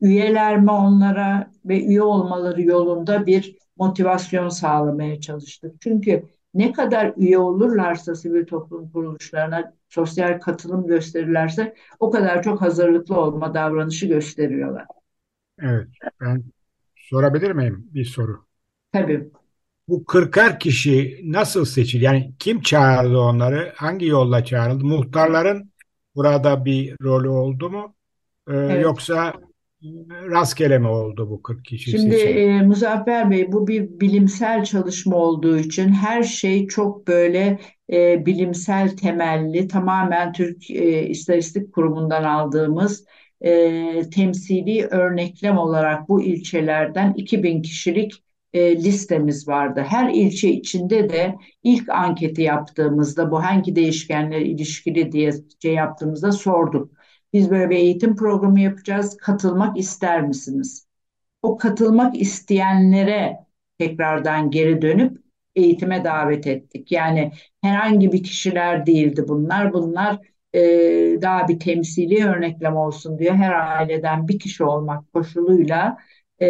üyeler 0.00 0.60
mi 0.60 0.70
onlara 0.70 1.50
ve 1.64 1.84
üye 1.84 2.02
olmaları 2.02 2.62
yolunda 2.62 3.26
bir 3.26 3.56
motivasyon 3.76 4.48
sağlamaya 4.48 5.20
çalıştık. 5.20 5.80
Çünkü 5.80 6.24
ne 6.54 6.72
kadar 6.72 7.12
üye 7.16 7.38
olurlarsa 7.38 8.14
sivil 8.14 8.46
toplum 8.46 8.90
kuruluşlarına 8.90 9.74
sosyal 9.88 10.40
katılım 10.40 10.86
gösterirlerse 10.86 11.74
o 11.98 12.10
kadar 12.10 12.42
çok 12.42 12.62
hazırlıklı 12.62 13.20
olma 13.20 13.54
davranışı 13.54 14.06
gösteriyorlar. 14.06 14.86
Evet, 15.58 15.88
ben 16.20 16.42
sorabilir 16.96 17.50
miyim 17.50 17.88
bir 17.94 18.04
soru? 18.04 18.44
Tabii. 18.92 19.30
Bu 19.92 20.04
40'ar 20.06 20.58
kişi 20.60 21.20
nasıl 21.24 21.64
seçildi? 21.64 22.04
Yani 22.04 22.34
kim 22.38 22.62
çağırdı 22.62 23.18
onları? 23.18 23.72
Hangi 23.76 24.06
yolla 24.06 24.44
çağrıldı? 24.44 24.84
Muhtarların 24.84 25.72
burada 26.14 26.64
bir 26.64 26.96
rolü 27.02 27.28
oldu 27.28 27.70
mu? 27.70 27.96
Ee, 28.50 28.54
Evet. 28.66 28.82
yoksa 28.82 29.34
rastgele 30.30 30.78
mi 30.78 30.88
oldu 30.88 31.30
bu 31.30 31.42
40 31.42 31.64
kişi 31.66 31.96
Şimdi 31.96 32.14
seçimi? 32.14 32.44
e, 32.48 32.62
Muzaffer 32.62 33.30
Bey 33.30 33.52
bu 33.52 33.66
bir 33.68 34.00
bilimsel 34.00 34.64
çalışma 34.64 35.16
olduğu 35.16 35.58
için 35.58 35.88
her 35.88 36.22
şey 36.22 36.66
çok 36.66 37.08
böyle 37.08 37.58
e, 37.92 38.26
bilimsel 38.26 38.96
temelli 38.96 39.68
tamamen 39.68 40.32
Türk 40.32 40.70
e, 40.70 41.08
İstatistik 41.08 41.72
Kurumu'ndan 41.72 42.24
aldığımız 42.24 43.04
e, 43.40 44.10
temsili 44.10 44.86
örneklem 44.86 45.58
olarak 45.58 46.08
bu 46.08 46.22
ilçelerden 46.22 47.14
2000 47.14 47.62
kişilik 47.62 48.22
e, 48.52 48.76
listemiz 48.76 49.48
vardı. 49.48 49.84
Her 49.88 50.10
ilçe 50.14 50.48
içinde 50.50 51.10
de 51.10 51.36
ilk 51.62 51.88
anketi 51.88 52.42
yaptığımızda 52.42 53.30
bu 53.30 53.42
hangi 53.42 53.76
değişkenler 53.76 54.40
ilişkili 54.40 55.12
diye 55.12 55.32
şey 55.62 55.74
yaptığımızda 55.74 56.32
sorduk. 56.32 56.92
Biz 57.32 57.50
böyle 57.50 57.70
bir 57.70 57.76
eğitim 57.76 58.16
programı 58.16 58.60
yapacağız. 58.60 59.16
Katılmak 59.16 59.78
ister 59.78 60.22
misiniz? 60.22 60.86
o 61.42 61.56
katılmak 61.56 62.20
isteyenlere 62.20 63.38
tekrardan 63.78 64.50
geri 64.50 64.82
dönüp 64.82 65.22
eğitime 65.56 66.04
davet 66.04 66.46
ettik. 66.46 66.92
Yani 66.92 67.32
herhangi 67.62 68.12
bir 68.12 68.22
kişiler 68.22 68.86
değildi 68.86 69.24
bunlar. 69.28 69.72
Bunlar 69.72 70.18
e, 70.54 70.60
daha 71.22 71.48
bir 71.48 71.60
temsili 71.60 72.26
örneklem 72.26 72.76
olsun 72.76 73.18
diye 73.18 73.32
her 73.34 73.52
aileden 73.52 74.28
bir 74.28 74.38
kişi 74.38 74.64
olmak 74.64 75.12
koşuluyla 75.12 75.96
e, 76.42 76.46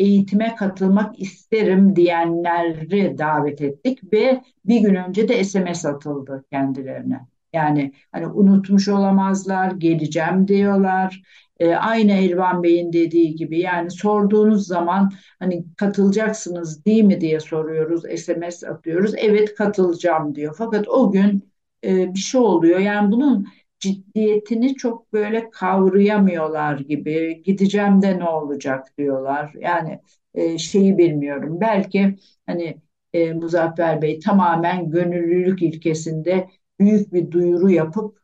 eğitime 0.00 0.54
katılmak 0.54 1.20
isterim 1.20 1.96
diyenleri 1.96 3.18
davet 3.18 3.60
ettik 3.60 4.12
ve 4.12 4.42
bir 4.64 4.80
gün 4.80 4.94
önce 4.94 5.28
de 5.28 5.44
SMS 5.44 5.84
atıldı 5.84 6.44
kendilerine. 6.52 7.20
Yani 7.52 7.92
hani 8.12 8.26
unutmuş 8.26 8.88
olamazlar, 8.88 9.70
geleceğim 9.70 10.48
diyorlar. 10.48 11.22
E, 11.60 11.74
aynı 11.74 12.12
Elvan 12.12 12.62
Bey'in 12.62 12.92
dediği 12.92 13.34
gibi 13.36 13.60
yani 13.60 13.90
sorduğunuz 13.90 14.66
zaman 14.66 15.12
hani 15.38 15.64
katılacaksınız 15.76 16.84
değil 16.84 17.04
mi 17.04 17.20
diye 17.20 17.40
soruyoruz, 17.40 18.02
SMS 18.20 18.64
atıyoruz. 18.64 19.12
Evet 19.16 19.54
katılacağım 19.54 20.34
diyor. 20.34 20.54
Fakat 20.58 20.88
o 20.88 21.10
gün 21.12 21.50
e, 21.84 22.14
bir 22.14 22.18
şey 22.18 22.40
oluyor. 22.40 22.78
Yani 22.78 23.12
bunun 23.12 23.46
ciddiyetini 23.80 24.74
çok 24.74 25.12
böyle 25.12 25.50
kavrayamıyorlar 25.50 26.78
gibi. 26.78 27.42
Gideceğim 27.42 28.02
de 28.02 28.18
ne 28.18 28.24
olacak 28.28 28.98
diyorlar. 28.98 29.52
Yani 29.60 30.00
e, 30.34 30.58
şeyi 30.58 30.98
bilmiyorum. 30.98 31.60
Belki 31.60 32.16
hani 32.46 32.80
e, 33.12 33.32
Muzaffer 33.32 34.02
Bey 34.02 34.18
tamamen 34.18 34.90
gönüllülük 34.90 35.62
ilkesinde 35.62 36.48
büyük 36.80 37.12
bir 37.12 37.30
duyuru 37.30 37.70
yapıp 37.70 38.20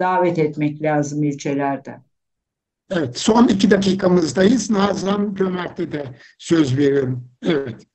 davet 0.00 0.38
etmek 0.38 0.82
lazım 0.82 1.22
ilçelerden. 1.24 2.04
Evet, 2.90 3.18
son 3.18 3.48
iki 3.48 3.70
dakikamızdayız. 3.70 4.70
Nazan 4.70 5.34
Cömert'e 5.34 5.92
de 5.92 6.04
söz 6.38 6.78
veriyorum. 6.78 7.30
Evet. 7.42 7.87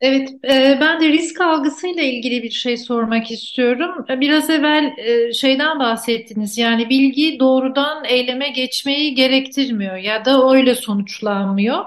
Evet, 0.00 0.28
e, 0.44 0.78
ben 0.80 1.00
de 1.00 1.08
risk 1.08 1.40
algısıyla 1.40 2.02
ilgili 2.02 2.42
bir 2.42 2.50
şey 2.50 2.76
sormak 2.76 3.30
istiyorum. 3.30 4.04
E, 4.10 4.20
Biraz 4.20 4.50
evvel 4.50 4.92
e, 4.98 5.32
şeyden 5.32 5.78
bahsettiniz. 5.78 6.58
Yani 6.58 6.88
bilgi 6.90 7.40
doğrudan 7.40 8.04
eyleme 8.04 8.48
geçmeyi 8.48 9.14
gerektirmiyor 9.14 9.96
ya 9.96 10.24
da 10.24 10.50
öyle 10.54 10.74
sonuçlanmıyor. 10.74 11.84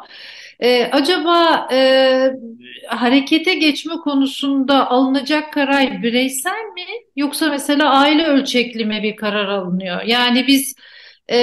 Acaba 0.92 1.68
e, 1.72 2.32
harekete 2.88 3.54
geçme 3.54 3.94
konusunda 4.04 4.90
alınacak 4.90 5.54
karar 5.54 6.04
bireysel 6.04 6.66
mi 6.76 6.84
yoksa 7.16 7.50
mesela 7.50 7.90
aile 7.90 8.26
ölçekli 8.26 8.86
mi 8.86 9.00
bir 9.04 9.16
karar 9.16 9.48
alınıyor? 9.48 10.02
Yani 10.04 10.48
biz 10.48 10.76
e, 11.32 11.40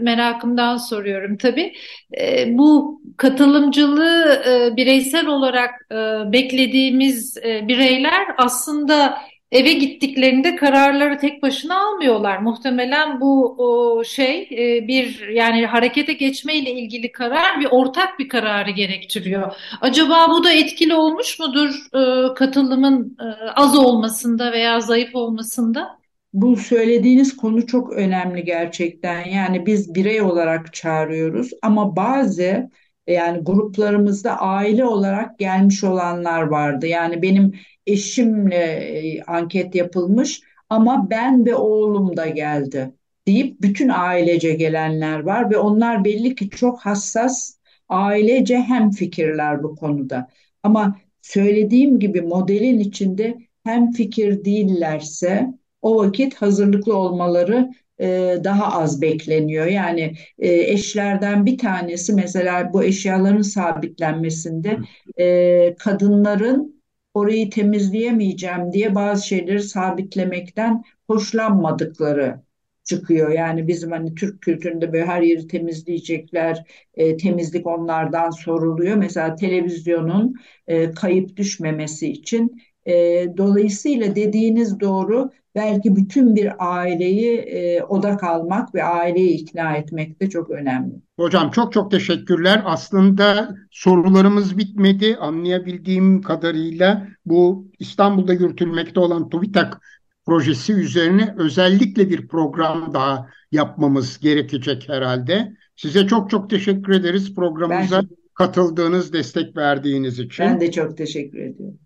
merakımdan 0.00 0.76
soruyorum 0.76 1.36
tabii. 1.36 1.72
E, 2.20 2.58
bu 2.58 3.00
katılımcılığı 3.16 4.42
e, 4.46 4.76
bireysel 4.76 5.26
olarak 5.26 5.70
e, 5.92 5.96
beklediğimiz 6.32 7.36
e, 7.36 7.68
bireyler 7.68 8.26
aslında 8.38 9.18
eve 9.52 9.72
gittiklerinde 9.72 10.56
kararları 10.56 11.18
tek 11.18 11.42
başına 11.42 11.88
almıyorlar. 11.88 12.38
Muhtemelen 12.38 13.20
bu 13.20 13.54
o 13.58 14.04
şey 14.04 14.42
e, 14.42 14.88
bir 14.88 15.28
yani 15.28 15.66
harekete 15.66 16.12
geçme 16.12 16.54
ile 16.54 16.70
ilgili 16.70 17.12
karar 17.12 17.60
bir 17.60 17.68
ortak 17.70 18.18
bir 18.18 18.28
kararı 18.28 18.70
gerektiriyor. 18.70 19.56
Acaba 19.80 20.26
bu 20.30 20.44
da 20.44 20.52
etkili 20.52 20.94
olmuş 20.94 21.38
mudur 21.38 21.70
e, 21.94 22.34
katılımın 22.34 23.16
e, 23.20 23.50
az 23.56 23.78
olmasında 23.78 24.52
veya 24.52 24.80
zayıf 24.80 25.14
olmasında? 25.14 26.01
Bu 26.32 26.56
söylediğiniz 26.56 27.36
konu 27.36 27.66
çok 27.66 27.92
önemli 27.92 28.44
gerçekten. 28.44 29.24
Yani 29.28 29.66
biz 29.66 29.94
birey 29.94 30.20
olarak 30.22 30.74
çağırıyoruz 30.74 31.50
ama 31.62 31.96
bazı 31.96 32.70
yani 33.06 33.38
gruplarımızda 33.44 34.40
aile 34.40 34.84
olarak 34.84 35.38
gelmiş 35.38 35.84
olanlar 35.84 36.42
vardı. 36.42 36.86
Yani 36.86 37.22
benim 37.22 37.52
eşimle 37.86 38.56
e, 38.56 39.22
anket 39.22 39.74
yapılmış 39.74 40.40
ama 40.68 41.10
ben 41.10 41.46
ve 41.46 41.54
oğlum 41.54 42.16
da 42.16 42.26
geldi 42.28 42.94
deyip 43.26 43.62
bütün 43.62 43.88
ailece 43.88 44.54
gelenler 44.54 45.20
var 45.20 45.50
ve 45.50 45.58
onlar 45.58 46.04
belli 46.04 46.34
ki 46.34 46.50
çok 46.50 46.80
hassas 46.80 47.56
ailece 47.88 48.56
hemfikirler 48.58 49.62
bu 49.62 49.76
konuda. 49.76 50.28
Ama 50.62 50.96
söylediğim 51.22 51.98
gibi 52.00 52.20
modelin 52.22 52.78
içinde 52.78 53.38
hemfikir 53.64 54.44
değillerse 54.44 55.61
o 55.82 55.96
vakit 55.96 56.34
hazırlıklı 56.34 56.96
olmaları 56.96 57.70
e, 58.00 58.36
daha 58.44 58.80
az 58.80 59.02
bekleniyor. 59.02 59.66
Yani 59.66 60.14
e, 60.38 60.52
eşlerden 60.52 61.46
bir 61.46 61.58
tanesi 61.58 62.12
mesela 62.14 62.72
bu 62.72 62.84
eşyaların 62.84 63.42
sabitlenmesinde 63.42 64.78
e, 65.18 65.76
kadınların 65.78 66.82
orayı 67.14 67.50
temizleyemeyeceğim 67.50 68.72
diye 68.72 68.94
bazı 68.94 69.26
şeyleri 69.26 69.62
sabitlemekten 69.62 70.84
hoşlanmadıkları 71.06 72.40
çıkıyor. 72.84 73.30
Yani 73.30 73.68
bizim 73.68 73.90
hani 73.90 74.14
Türk 74.14 74.40
kültüründe 74.42 74.92
böyle 74.92 75.06
her 75.06 75.22
yeri 75.22 75.46
temizleyecekler, 75.46 76.64
e, 76.94 77.16
temizlik 77.16 77.66
onlardan 77.66 78.30
soruluyor. 78.30 78.96
Mesela 78.96 79.36
televizyonun 79.36 80.34
e, 80.66 80.90
kayıp 80.90 81.36
düşmemesi 81.36 82.12
için. 82.12 82.62
E, 82.86 83.26
dolayısıyla 83.36 84.16
dediğiniz 84.16 84.80
doğru 84.80 85.30
belki 85.54 85.96
bütün 85.96 86.36
bir 86.36 86.52
aileyi 86.58 87.36
e, 87.38 87.82
odak 87.82 88.24
almak 88.24 88.74
ve 88.74 88.84
aileyi 88.84 89.30
ikna 89.30 89.76
etmek 89.76 90.20
de 90.20 90.30
çok 90.30 90.50
önemli. 90.50 90.94
Hocam 91.16 91.50
çok 91.50 91.72
çok 91.72 91.90
teşekkürler. 91.90 92.62
Aslında 92.64 93.54
sorularımız 93.70 94.58
bitmedi. 94.58 95.16
Anlayabildiğim 95.16 96.22
kadarıyla 96.22 97.08
bu 97.26 97.70
İstanbul'da 97.78 98.32
yürütülmekte 98.32 99.00
olan 99.00 99.28
TÜBİTAK 99.28 99.80
projesi 100.26 100.72
üzerine 100.72 101.34
özellikle 101.38 102.10
bir 102.10 102.28
program 102.28 102.94
daha 102.94 103.26
yapmamız 103.52 104.18
gerekecek 104.18 104.88
herhalde. 104.88 105.52
Size 105.76 106.06
çok 106.06 106.30
çok 106.30 106.50
teşekkür 106.50 106.92
ederiz 106.92 107.34
programımıza 107.34 108.02
Ben, 108.02 108.08
katıldığınız, 108.34 109.12
destek 109.12 109.56
verdiğiniz 109.56 110.18
için. 110.18 110.44
ben 110.44 110.60
de 110.60 110.72
çok 110.72 110.96
teşekkür 110.96 111.38
ediyorum. 111.38 111.78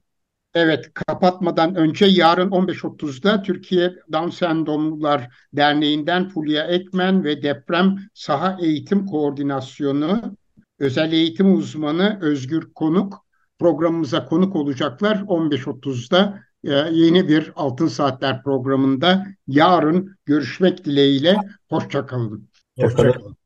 Evet, 0.56 0.94
kapatmadan 0.94 1.74
önce 1.74 2.06
yarın 2.06 2.50
15.30'da 2.50 3.42
Türkiye 3.42 3.94
Down 4.12 4.28
Sendromlular 4.28 5.28
Derneği'nden 5.52 6.28
Fulya 6.28 6.64
Ekmen 6.64 7.24
ve 7.24 7.42
Deprem 7.42 7.96
Saha 8.14 8.58
Eğitim 8.62 9.06
Koordinasyonu 9.06 10.36
özel 10.78 11.12
eğitim 11.12 11.54
uzmanı 11.54 12.18
Özgür 12.22 12.72
Konuk 12.74 13.26
programımıza 13.58 14.24
konuk 14.24 14.56
olacaklar. 14.56 15.16
15.30'da 15.16 16.40
e, 16.64 16.72
yeni 16.72 17.28
bir 17.28 17.52
Altın 17.56 17.88
Saatler 17.88 18.42
programında 18.42 19.26
yarın 19.46 20.16
görüşmek 20.26 20.84
dileğiyle. 20.84 21.36
Hoşçakalın. 21.68 22.48
Hoşçakalın. 22.78 23.36